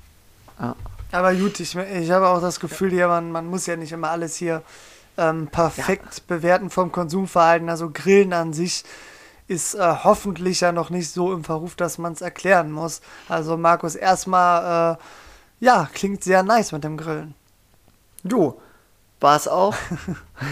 [0.60, 0.74] Ja.
[1.12, 4.10] Aber gut, ich, ich habe auch das Gefühl, hier, man, man muss ja nicht immer
[4.10, 4.62] alles hier
[5.18, 7.68] ähm, perfekt bewerten vom Konsumverhalten.
[7.68, 8.84] Also Grillen an sich
[9.48, 13.00] ist äh, hoffentlich ja noch nicht so im Verruf, dass man es erklären muss.
[13.28, 17.34] Also Markus, erstmal, äh, ja, klingt sehr nice mit dem Grillen.
[18.22, 18.60] Jo,
[19.20, 19.74] war es auch.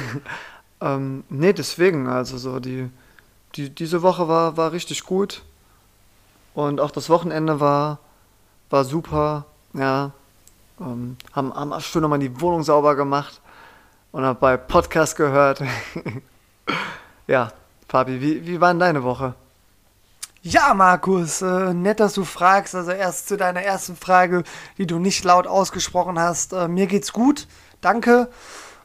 [0.80, 2.90] ähm, nee, deswegen, also so die,
[3.54, 5.42] die, diese Woche war, war richtig gut.
[6.54, 8.00] Und auch das Wochenende war,
[8.70, 9.44] war super.
[9.74, 10.12] Ja,
[10.80, 13.40] ähm, haben, haben schön nochmal die Wohnung sauber gemacht
[14.12, 15.62] und hab bei Podcast gehört.
[17.26, 17.52] ja,
[17.88, 19.34] Fabi, wie, wie war denn deine Woche?
[20.42, 22.74] Ja, Markus, äh, nett, dass du fragst.
[22.74, 24.44] Also erst zu deiner ersten Frage,
[24.78, 26.52] die du nicht laut ausgesprochen hast.
[26.52, 27.48] Äh, mir geht's gut.
[27.80, 28.28] Danke.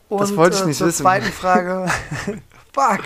[0.10, 1.04] Und, das wollte ich nicht äh, zur wissen.
[1.04, 1.86] zweiten Frage.
[2.74, 3.02] Fuck.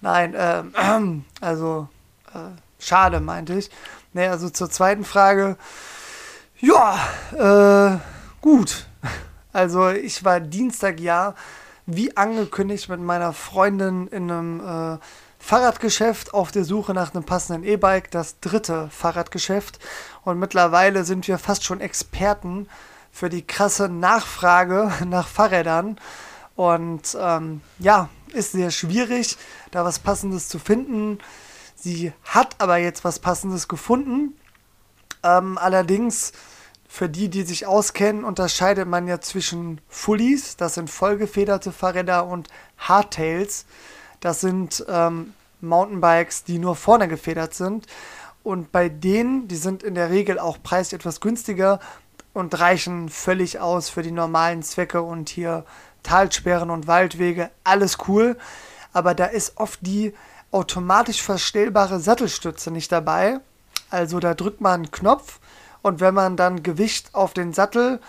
[0.00, 1.88] Nein, ähm, also
[2.32, 2.38] äh,
[2.78, 3.70] schade, meinte ich.
[4.14, 5.56] Nee, also zur zweiten Frage.
[6.58, 6.98] Ja,
[7.32, 7.98] äh,
[8.40, 8.86] gut.
[9.54, 11.34] Also ich war Dienstag ja,
[11.86, 14.98] wie angekündigt, mit meiner Freundin in einem äh,
[15.38, 19.78] Fahrradgeschäft auf der Suche nach einem passenden E-Bike, das dritte Fahrradgeschäft.
[20.24, 22.68] Und mittlerweile sind wir fast schon Experten
[23.12, 26.00] für die krasse Nachfrage nach Fahrrädern.
[26.56, 29.36] Und ähm, ja, ist sehr schwierig,
[29.70, 31.18] da was Passendes zu finden.
[31.76, 34.36] Sie hat aber jetzt was Passendes gefunden.
[35.22, 36.32] Ähm, allerdings,
[36.94, 42.46] für die, die sich auskennen, unterscheidet man ja zwischen Fullies, das sind vollgefederte Fahrräder, und
[42.78, 43.66] Hardtails,
[44.20, 47.88] das sind ähm, Mountainbikes, die nur vorne gefedert sind.
[48.44, 51.80] Und bei denen, die sind in der Regel auch preislich etwas günstiger
[52.32, 55.64] und reichen völlig aus für die normalen Zwecke und hier
[56.04, 58.38] Talsperren und Waldwege, alles cool.
[58.92, 60.14] Aber da ist oft die
[60.52, 63.40] automatisch verstellbare Sattelstütze nicht dabei.
[63.90, 65.40] Also da drückt man einen Knopf
[65.84, 68.00] und wenn man dann Gewicht auf den Sattel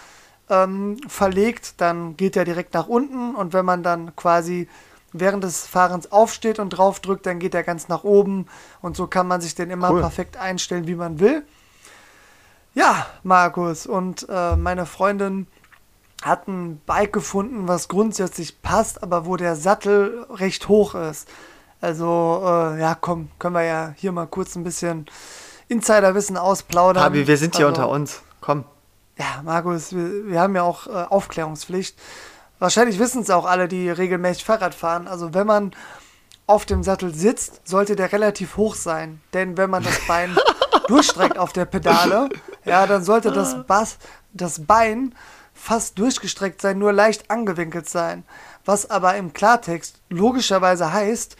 [0.50, 4.70] ähm, verlegt, dann geht er direkt nach unten und wenn man dann quasi
[5.12, 8.48] während des Fahrens aufsteht und drauf drückt, dann geht er ganz nach oben
[8.82, 10.00] und so kann man sich den immer cool.
[10.00, 11.46] perfekt einstellen, wie man will.
[12.76, 15.48] Ja, Markus und äh, meine Freundin
[16.22, 21.28] hat ein Bike gefunden, was grundsätzlich passt, aber wo der Sattel recht hoch ist.
[21.82, 25.08] Also, äh, ja, komm, können wir ja hier mal kurz ein bisschen
[25.68, 27.04] Insiderwissen ausplaudern.
[27.04, 28.22] Fabi, wir sind hier also, unter uns.
[28.42, 28.66] Komm.
[29.18, 31.98] Ja, Markus, wir, wir haben ja auch äh, Aufklärungspflicht.
[32.60, 35.08] Wahrscheinlich wissen es auch alle, die regelmäßig Fahrrad fahren.
[35.08, 35.72] Also, wenn man
[36.48, 39.22] auf dem Sattel sitzt, sollte der relativ hoch sein.
[39.34, 40.36] Denn wenn man das Bein
[40.88, 42.30] durchstreckt auf der Pedale,
[42.64, 43.98] ja, dann sollte das, Bass,
[44.34, 45.16] das Bein
[45.54, 48.24] fast durchgestreckt sein, nur leicht angewinkelt sein.
[48.66, 51.38] Was aber im Klartext logischerweise heißt,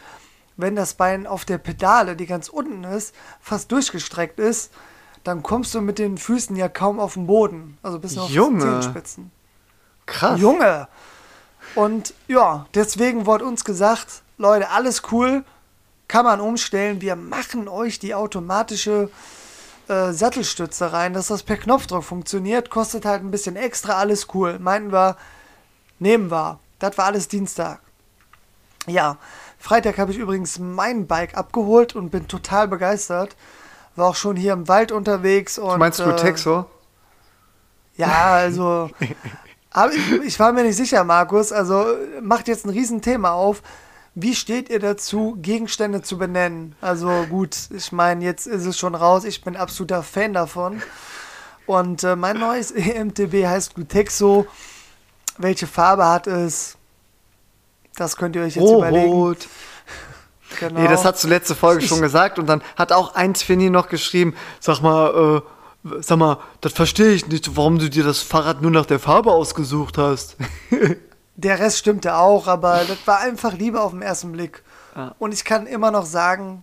[0.56, 4.72] wenn das Bein auf der Pedale, die ganz unten ist, fast durchgestreckt ist,
[5.24, 7.78] dann kommst du mit den Füßen ja kaum auf den Boden.
[7.82, 8.64] Also bis auf Junge.
[8.64, 9.30] die Zehenspitzen.
[10.06, 10.40] Krass.
[10.40, 10.88] Junge!
[11.74, 15.44] Und ja, deswegen wurde uns gesagt, Leute, alles cool,
[16.08, 17.00] kann man umstellen.
[17.00, 19.10] Wir machen euch die automatische
[19.88, 22.70] äh, Sattelstütze rein, dass das per Knopfdruck funktioniert.
[22.70, 24.58] Kostet halt ein bisschen extra, alles cool.
[24.58, 25.16] Meinten wir,
[25.98, 26.60] nehmen wir.
[26.78, 27.80] Das war alles Dienstag.
[28.86, 29.18] Ja,
[29.66, 33.34] Freitag habe ich übrigens mein Bike abgeholt und bin total begeistert.
[33.96, 35.78] War auch schon hier im Wald unterwegs und.
[35.80, 36.66] Meinst du äh, Texo?
[37.96, 38.90] Ja, also.
[39.00, 41.50] ich, ich war mir nicht sicher, Markus.
[41.50, 41.84] Also
[42.22, 43.60] macht jetzt ein Riesenthema auf.
[44.14, 46.76] Wie steht ihr dazu, Gegenstände zu benennen?
[46.80, 49.24] Also gut, ich meine, jetzt ist es schon raus.
[49.24, 50.80] Ich bin absoluter Fan davon.
[51.66, 54.46] Und äh, mein neues EMTB heißt Gutexo.
[55.38, 56.78] Welche Farbe hat es?
[57.96, 59.12] Das könnt ihr euch jetzt oh, überlegen.
[59.12, 59.38] Rot.
[59.38, 59.46] Genau.
[60.80, 63.68] Nee, das hast du letzte Folge ich schon gesagt und dann hat auch ein Twinny
[63.68, 65.42] noch geschrieben, sag mal,
[65.84, 69.00] äh, sag mal, das verstehe ich nicht, warum du dir das Fahrrad nur nach der
[69.00, 70.36] Farbe ausgesucht hast.
[71.36, 74.62] der Rest stimmte auch, aber das war einfach Liebe auf den ersten Blick.
[74.94, 75.14] Ja.
[75.18, 76.62] Und ich kann immer noch sagen,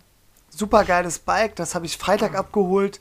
[0.49, 2.99] super geiles Bike, das habe ich Freitag abgeholt,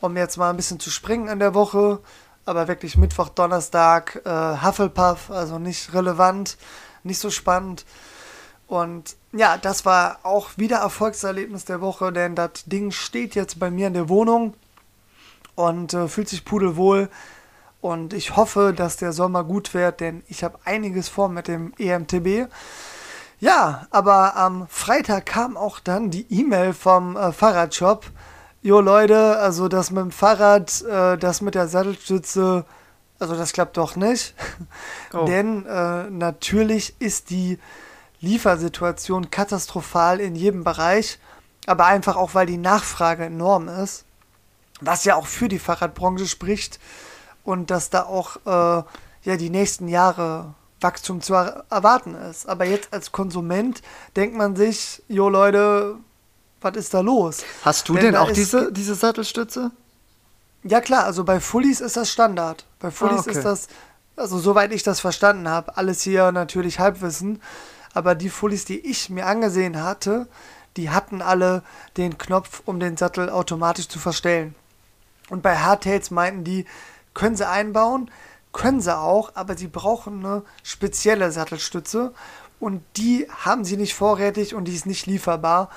[0.00, 2.00] um jetzt mal ein bisschen zu springen in der Woche,
[2.44, 6.56] aber wirklich Mittwoch, Donnerstag, äh, Hufflepuff, also nicht relevant
[7.04, 7.84] nicht so spannend.
[8.66, 13.70] Und ja, das war auch wieder Erfolgserlebnis der Woche, denn das Ding steht jetzt bei
[13.70, 14.54] mir in der Wohnung
[15.54, 17.08] und äh, fühlt sich pudelwohl.
[17.80, 21.74] Und ich hoffe, dass der Sommer gut wird, denn ich habe einiges vor mit dem
[21.78, 22.48] EMTB.
[23.40, 28.06] Ja, aber am Freitag kam auch dann die E-Mail vom äh, Fahrradshop.
[28.62, 32.64] Jo Leute, also das mit dem Fahrrad, äh, das mit der Sattelstütze,
[33.22, 34.34] also das klappt doch nicht.
[35.14, 35.26] Oh.
[35.26, 37.58] Denn äh, natürlich ist die
[38.22, 41.18] Liefersituation katastrophal in jedem Bereich,
[41.66, 44.06] aber einfach auch, weil die Nachfrage enorm ist,
[44.80, 46.80] was ja auch für die Fahrradbranche spricht
[47.44, 48.84] und dass da auch äh,
[49.24, 52.48] ja die nächsten Jahre Wachstum zu er erwarten ist.
[52.48, 53.82] Aber jetzt als Konsument
[54.16, 55.96] denkt man sich, jo Leute,
[56.60, 57.44] was ist da los?
[57.64, 59.72] Hast du denn, denn auch diese, diese Sattelstütze?
[60.64, 62.64] Ja klar, also bei Fullies ist das Standard.
[62.78, 63.30] Bei Fullies ah, okay.
[63.32, 63.68] ist das,
[64.16, 67.42] also soweit ich das verstanden habe, alles hier natürlich Halbwissen,
[67.94, 70.28] aber die Fullies, die ich mir angesehen hatte,
[70.76, 71.62] die hatten alle
[71.96, 74.54] den Knopf, um den Sattel automatisch zu verstellen.
[75.28, 76.64] Und bei Hardtails meinten die,
[77.14, 78.10] können sie einbauen,
[78.52, 82.14] können sie auch, aber sie brauchen eine spezielle Sattelstütze
[82.60, 85.68] und die haben sie nicht vorrätig und die ist nicht lieferbar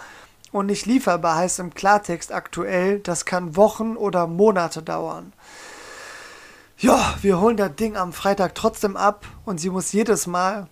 [0.56, 5.34] und nicht lieferbar heißt im Klartext aktuell, das kann Wochen oder Monate dauern.
[6.78, 10.70] Ja, wir holen das Ding am Freitag trotzdem ab und sie muss jedes Mal,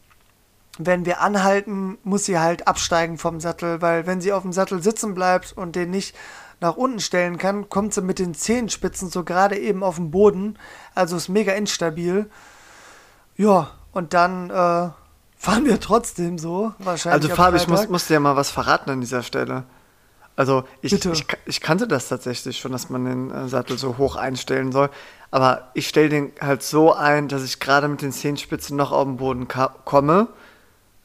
[0.78, 4.82] wenn wir anhalten, muss sie halt absteigen vom Sattel, weil wenn sie auf dem Sattel
[4.82, 6.16] sitzen bleibt und den nicht
[6.62, 10.58] nach unten stellen kann, kommt sie mit den Zehenspitzen so gerade eben auf den Boden,
[10.96, 12.30] also ist mega instabil.
[13.36, 14.90] Ja, und dann äh,
[15.44, 17.30] fahren wir trotzdem so, wahrscheinlich.
[17.30, 19.66] Also Fabi, ich muss, muss dir ja mal was verraten an dieser Stelle.
[20.36, 24.16] Also ich, ich, ich, kannte das tatsächlich schon, dass man den äh, Sattel so hoch
[24.16, 24.90] einstellen soll.
[25.30, 29.04] Aber ich stelle den halt so ein, dass ich gerade mit den Zehenspitzen noch auf
[29.06, 30.28] den Boden komme.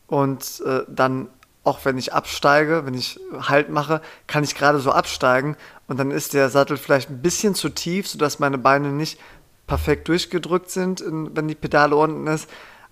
[0.06, 1.28] Und äh, dann,
[1.62, 5.56] auch wenn ich absteige, wenn ich Halt mache, kann ich gerade so absteigen.
[5.88, 9.18] Und dann ist der Sattel vielleicht ein bisschen zu tief, sodass meine Beine nicht
[9.66, 12.48] perfekt durchgedrückt sind, in, wenn die Pedale unten ist.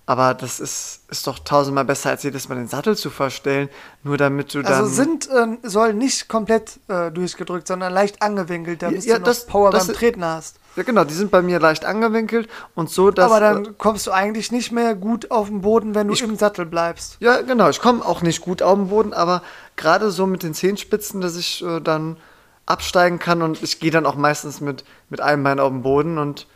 [0.09, 3.68] Aber das ist, ist doch tausendmal besser, als jedes Mal den Sattel zu verstellen,
[4.04, 4.82] nur damit du also dann.
[4.84, 9.46] Also sind, äh, soll nicht komplett äh, durchgedrückt, sondern leicht angewinkelt, damit ja, du das,
[9.46, 10.61] Power das, beim Treten hast.
[10.76, 13.32] Ja, genau, die sind bei mir leicht angewinkelt und so, dass.
[13.32, 16.36] Aber dann kommst du eigentlich nicht mehr gut auf den Boden, wenn du ich, im
[16.36, 17.16] Sattel bleibst.
[17.18, 19.42] Ja, genau, ich komme auch nicht gut auf den Boden, aber
[19.74, 22.16] gerade so mit den Zehenspitzen, dass ich äh, dann
[22.64, 26.18] absteigen kann und ich gehe dann auch meistens mit, mit einem Bein auf den Boden
[26.18, 26.46] und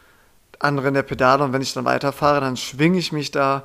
[0.61, 3.65] andere in der Pedale und wenn ich dann weiterfahre, dann schwinge ich mich da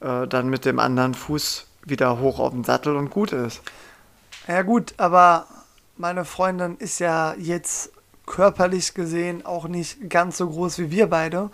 [0.00, 3.62] äh, dann mit dem anderen Fuß wieder hoch auf den Sattel und gut ist.
[4.46, 5.46] Ja gut, aber
[5.96, 7.92] meine Freundin ist ja jetzt
[8.26, 11.50] körperlich gesehen auch nicht ganz so groß wie wir beide.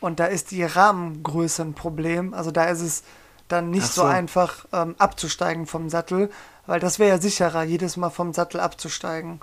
[0.00, 2.34] Und da ist die Rahmengröße ein Problem.
[2.34, 3.02] Also da ist es
[3.48, 4.02] dann nicht so.
[4.02, 4.06] so.
[4.06, 6.30] einfach ähm, abzusteigen vom Sattel,
[6.66, 9.40] weil das wäre ja sicherer, jedes Mal vom Sattel abzusteigen.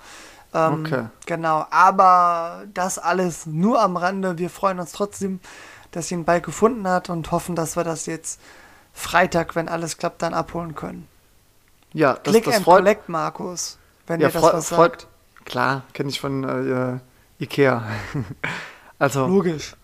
[0.53, 1.05] Ähm, okay.
[1.25, 4.37] Genau, aber das alles nur am Rande.
[4.37, 5.39] Wir freuen uns trotzdem,
[5.91, 8.39] dass sie einen Bike gefunden hat und hoffen, dass wir das jetzt
[8.93, 11.07] Freitag, wenn alles klappt, dann abholen können.
[11.93, 13.77] Ja, das, Click das and freut, Collect, Markus,
[14.07, 15.07] wenn ja, ihr das was sagt.
[15.45, 17.83] Klar, kenne ich von äh, Ikea.
[18.99, 19.75] also logisch.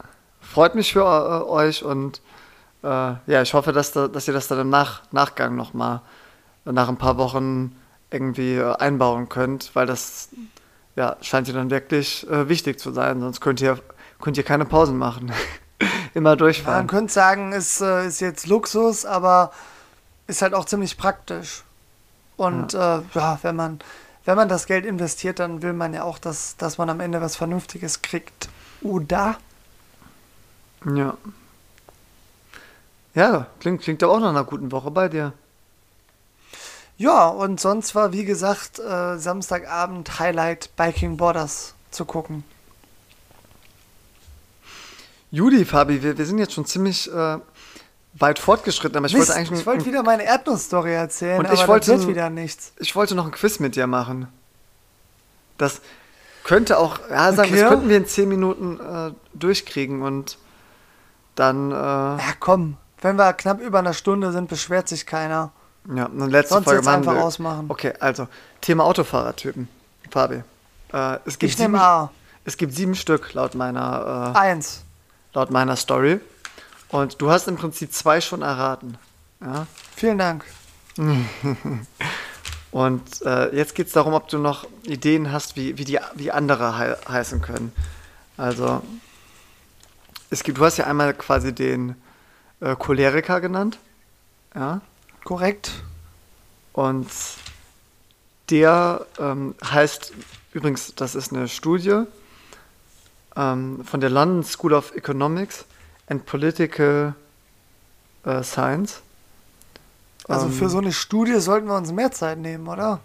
[0.41, 2.21] Freut mich für äh, euch und
[2.83, 6.01] äh, ja, ich hoffe, dass, da, dass ihr das dann im Nach Nachgang nochmal
[6.65, 7.75] nach ein paar Wochen
[8.11, 10.29] irgendwie äh, einbauen könnt, weil das
[10.95, 13.79] ja, scheint dir dann wirklich äh, wichtig zu sein, sonst könnt ihr,
[14.21, 15.31] könnt ihr keine Pausen machen.
[16.13, 16.73] Immer durchfahren.
[16.73, 19.51] Ja, man könnte sagen, es äh, ist jetzt Luxus, aber
[20.27, 21.63] ist halt auch ziemlich praktisch.
[22.37, 23.79] Und ja, äh, ja wenn man
[24.25, 27.21] wenn man das Geld investiert, dann will man ja auch, dass, dass man am Ende
[27.21, 28.49] was Vernünftiges kriegt.
[28.81, 29.37] Oder?
[30.95, 31.15] Ja.
[33.13, 35.31] Ja, klingt, klingt aber auch nach einer guten Woche bei dir.
[36.97, 42.43] Ja, und sonst war, wie gesagt, äh, Samstagabend Highlight Biking Borders zu gucken.
[45.31, 47.37] Judy, Fabi, wir, wir sind jetzt schon ziemlich äh,
[48.13, 49.59] weit fortgeschritten, aber ich Mist, wollte eigentlich.
[49.59, 52.71] Ich wollte wieder meine Erdnussstory erzählen, und ich wollte, wieder nichts.
[52.79, 54.27] Ich wollte noch ein Quiz mit dir machen.
[55.57, 55.81] Das
[56.45, 57.59] könnte auch, ja, sagen okay.
[57.59, 60.37] das könnten wir in 10 Minuten äh, durchkriegen und
[61.35, 61.71] dann.
[61.71, 65.51] Äh, ja, komm, wenn wir knapp über einer Stunde sind, beschwert sich keiner.
[65.93, 67.23] Ja, eine letzte Sonst Folge jetzt einfach wir.
[67.23, 67.65] ausmachen.
[67.69, 68.27] Okay, also
[68.61, 69.67] Thema Autofahrertypen.
[70.09, 70.43] Fabi.
[70.93, 72.11] Äh, es gibt ich nehme A.
[72.43, 74.33] Es gibt sieben Stück laut meiner.
[74.35, 74.83] Äh, Eins.
[75.33, 76.19] Laut meiner Story.
[76.89, 78.97] Und du hast im Prinzip zwei schon erraten.
[79.41, 79.67] Ja?
[79.95, 80.45] Vielen Dank.
[82.71, 86.31] Und äh, jetzt geht es darum, ob du noch Ideen hast, wie, wie, die, wie
[86.31, 87.71] andere he heißen können.
[88.37, 88.81] Also,
[90.29, 91.95] es gibt, du hast ja einmal quasi den
[92.59, 93.79] äh, Choleriker genannt.
[94.53, 94.81] Ja.
[95.25, 95.71] Korrekt.
[96.71, 97.07] Und
[98.49, 100.13] der ähm, heißt,
[100.53, 102.03] übrigens, das ist eine Studie
[103.35, 105.65] ähm, von der London School of Economics
[106.07, 107.15] and Political
[108.23, 109.01] äh, Science.
[110.27, 112.99] Also für ähm, so eine Studie sollten wir uns mehr Zeit nehmen, oder?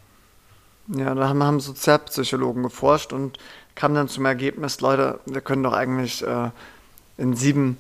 [0.89, 3.39] Ja, da haben, haben Sozialpsychologen geforscht und
[3.75, 6.51] kamen dann zum Ergebnis, Leute, wir können doch eigentlich äh,
[7.17, 7.79] in sieben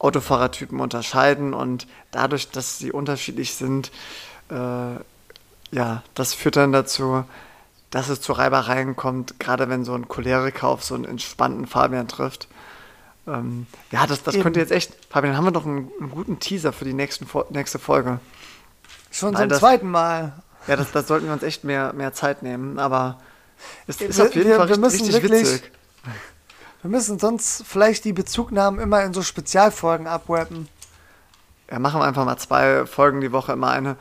[0.00, 3.92] Autofahrertypen unterscheiden und dadurch, dass sie unterschiedlich sind,
[4.50, 4.54] äh,
[5.72, 7.24] ja, das führt dann dazu,
[7.90, 12.08] dass es zu Reibereien kommt, gerade wenn so ein Choleriker auf so einen entspannten Fabian
[12.08, 12.48] trifft.
[13.26, 14.96] Ähm, ja, das, das könnte jetzt echt.
[15.10, 18.20] Fabian, haben wir doch einen, einen guten Teaser für die nächsten, nächste Folge.
[19.10, 20.32] Schon zum das, zweiten Mal.
[20.66, 23.20] Ja, das, das sollten wir uns echt mehr, mehr Zeit nehmen, aber
[23.86, 25.72] es ist auf jeden wir, Fall wir richtig, richtig wirklich, witzig.
[26.82, 30.68] Wir müssen sonst vielleicht die Bezugnahmen immer in so Spezialfolgen abwrappen.
[31.70, 33.96] Ja, machen wir einfach mal zwei Folgen die Woche, immer eine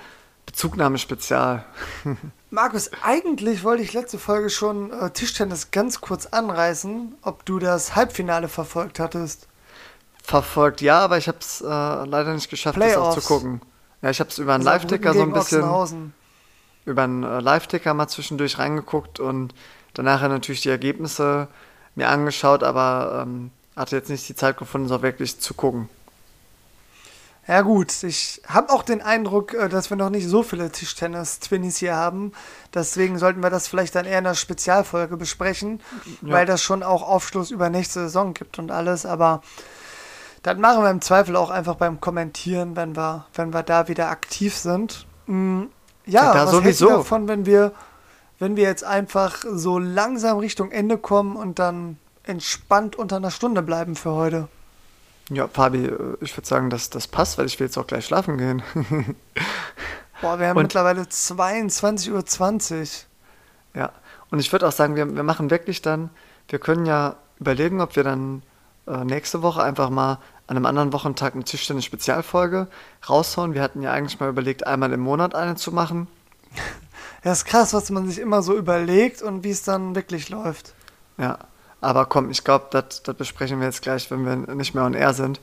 [0.46, 1.66] Bezugnahme-Spezial.
[2.50, 7.96] Markus, eigentlich wollte ich letzte Folge schon äh, Tischtennis ganz kurz anreißen, ob du das
[7.96, 9.48] Halbfinale verfolgt hattest.
[10.24, 13.16] Verfolgt, ja, aber ich habe es äh, leider nicht geschafft, Playoffs.
[13.16, 13.62] das auch zu gucken.
[14.02, 16.14] Ja, ich habe es über einen Live-Ticker so ein bisschen
[16.86, 19.54] über einen äh, Live-Ticker mal zwischendurch reingeguckt und
[19.94, 21.50] danach natürlich die Ergebnisse
[22.00, 25.90] mir angeschaut, aber ähm, hatte jetzt nicht die Zeit gefunden, so wirklich zu gucken.
[27.48, 31.78] Ja gut, ich habe auch den Eindruck, äh, dass wir noch nicht so viele Tischtennis-Twinnies
[31.78, 32.32] hier haben.
[32.76, 35.82] Deswegen sollten wir das vielleicht dann eher in einer Spezialfolge besprechen,
[36.22, 36.34] ja.
[36.34, 39.08] weil das schon auch Aufschluss über nächste Saison gibt und alles.
[39.08, 39.42] Aber
[40.44, 44.10] dann machen wir im Zweifel auch einfach beim Kommentieren, wenn wir, wenn wir da wieder
[44.10, 45.08] aktiv sind.
[45.26, 45.64] Mm,
[46.06, 46.88] ja, ja was sowieso.
[46.88, 47.72] du davon, wenn wir,
[48.40, 53.62] wenn wir jetzt einfach so langsam Richtung Ende kommen und dann entspannt unter einer Stunde
[53.62, 54.48] bleiben für heute?
[55.30, 58.06] Ja, Fabi, äh, ich würde sagen, dass das passt, weil ich will jetzt auch gleich
[58.06, 58.64] schlafen gehen.
[60.22, 62.86] Boah, wir haben und, mittlerweile 22.20 Uhr.
[63.76, 63.92] Ja,
[64.32, 66.10] und ich würde auch sagen, wir, wir machen wirklich dann,
[66.48, 68.42] wir können ja überlegen, ob wir dann
[68.88, 72.68] äh, nächste Woche einfach mal an einem anderen Wochentag eine Tischtennis-Spezialfolge
[73.08, 73.54] raushauen.
[73.54, 76.08] Wir hatten ja eigentlich mal überlegt, einmal im Monat eine zu machen.
[77.24, 80.74] Ja, ist krass, was man sich immer so überlegt und wie es dann wirklich läuft.
[81.18, 81.38] Ja,
[81.82, 85.14] aber komm, ich glaube, das besprechen wir jetzt gleich, wenn wir nicht mehr on air
[85.14, 85.40] sind.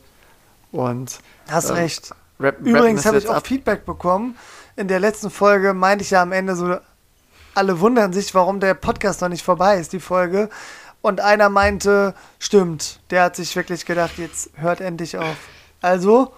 [0.72, 1.18] Und.
[1.49, 2.14] Hast äh, recht.
[2.39, 3.47] Rap, Übrigens habe ich auch ab.
[3.47, 4.37] Feedback bekommen.
[4.77, 6.77] In der letzten Folge meinte ich ja am Ende so,
[7.55, 10.51] alle wundern sich, warum der Podcast noch nicht vorbei ist, die Folge.
[11.01, 15.37] Und einer meinte, stimmt, der hat sich wirklich gedacht, jetzt hört endlich auf.
[15.81, 16.33] Also.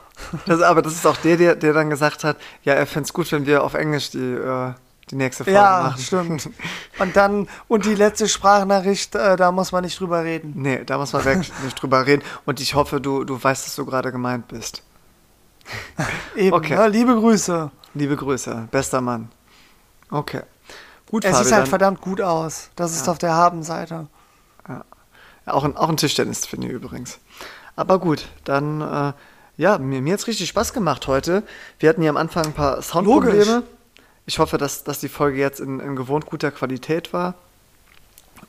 [0.47, 3.12] Das, aber das ist auch der, der, der dann gesagt hat, ja, er fände es
[3.12, 4.72] gut, wenn wir auf Englisch die äh,
[5.11, 5.95] die nächste Folge ja, machen.
[5.99, 6.51] Ja, stimmt.
[6.99, 10.53] Und dann, und die letzte Sprachnachricht, äh, da muss man nicht drüber reden.
[10.57, 12.23] Nee, da muss man wirklich nicht drüber reden.
[12.45, 14.83] Und ich hoffe, du, du weißt, dass du gerade gemeint bist.
[16.37, 16.75] Eben, okay.
[16.75, 17.71] Ja, liebe Grüße.
[17.95, 19.31] Liebe Grüße, bester Mann.
[20.11, 20.43] Okay.
[21.11, 22.71] Gut, Es Fabi, sieht halt dann, verdammt gut aus.
[22.77, 23.13] Das ist ja.
[23.13, 24.09] auf der Habenseite.
[24.69, 24.85] Ja.
[25.47, 25.53] ja.
[25.53, 27.19] auch, ein, auch ein Tischtennis, finde ich übrigens.
[27.77, 29.13] Aber gut, dann, äh,
[29.57, 31.43] ja, mir, mir hat es richtig Spaß gemacht heute.
[31.79, 33.45] Wir hatten hier am Anfang ein paar Soundprobleme.
[33.45, 33.78] Logisch.
[34.29, 37.33] Ich hoffe, dass, dass die Folge jetzt in, in gewohnt guter Qualität war.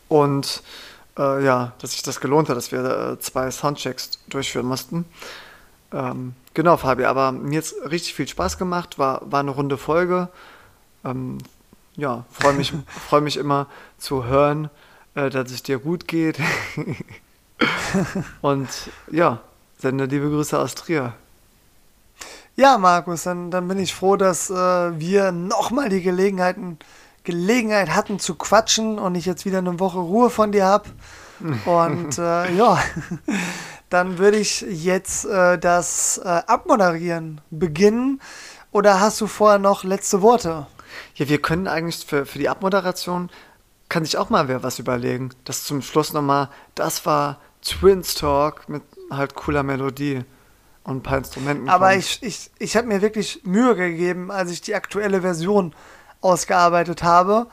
[0.10, 0.62] Und
[1.18, 5.06] äh, ja, dass sich das gelohnt hat, dass wir äh, zwei Soundchecks durchführen mussten.
[5.94, 10.28] Ähm, genau, Fabi, aber mir hat richtig viel Spaß gemacht, war, war eine runde Folge.
[11.06, 11.38] Ähm,
[11.96, 12.74] ja, freue mich,
[13.08, 13.68] freu mich immer
[13.98, 14.70] zu hören,
[15.16, 16.40] äh, dass es dir gut geht.
[18.42, 18.68] Und
[19.10, 19.40] ja,
[19.78, 21.14] sende liebe Grüße aus Trier.
[22.60, 26.78] Ja, Markus, dann, dann bin ich froh, dass äh, wir nochmal die Gelegenheiten,
[27.24, 30.90] Gelegenheit hatten zu quatschen und ich jetzt wieder eine Woche Ruhe von dir habe.
[31.64, 32.78] Und äh, ja,
[33.90, 38.20] dann würde ich jetzt äh, das äh, Abmoderieren beginnen.
[38.74, 40.68] Oder hast du vorher noch letzte Worte?
[41.16, 43.30] Ja, wir können eigentlich für, für die Abmoderation,
[43.88, 45.30] kann sich auch mal wer was überlegen.
[45.46, 50.26] Das zum Schluss nochmal, das war Twins Talk mit halt cooler Melodie
[50.84, 51.70] und ein paar Instrumenten.
[51.70, 52.00] Aber kommt.
[52.00, 55.74] ich, ich, ich habe mir wirklich Mühe gegeben, als ich die aktuelle Version
[56.22, 57.48] ausgearbeitet habe,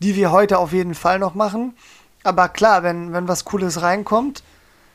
[0.00, 1.74] die wir heute auf jeden Fall noch machen.
[2.22, 4.42] Aber klar, wenn, wenn was Cooles reinkommt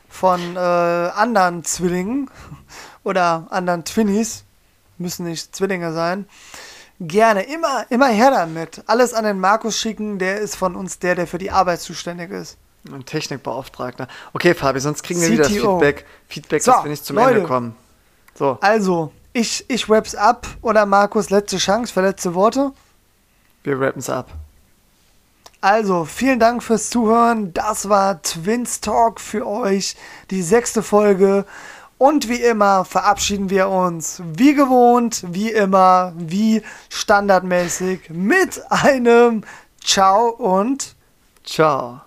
[0.08, 2.30] von äh, anderen Zwillingen
[3.04, 4.44] oder anderen Twinnies,
[4.98, 6.26] müssen nicht Zwillinge sein,
[7.00, 8.82] gerne, immer, immer her damit.
[8.86, 12.30] Alles an den Markus schicken, der ist von uns der, der für die Arbeit zuständig
[12.30, 12.58] ist.
[12.92, 14.08] Ein Technikbeauftragter.
[14.32, 15.32] Okay, Fabi, sonst kriegen wir CTO.
[15.32, 17.76] wieder Feedback, Feedback so, dass wir nicht zum Leute, Ende kommen.
[18.34, 18.58] So.
[18.60, 22.72] Also, ich, ich wraps ab oder Markus, letzte Chance für letzte Worte?
[23.62, 24.30] Wir rappen's ab.
[25.60, 27.52] Also, vielen Dank fürs Zuhören.
[27.52, 29.96] Das war Twins Talk für euch,
[30.30, 31.44] die sechste Folge.
[31.98, 39.44] Und wie immer verabschieden wir uns wie gewohnt, wie immer, wie standardmäßig mit einem
[39.82, 40.94] Ciao und
[41.46, 42.00] Ciao.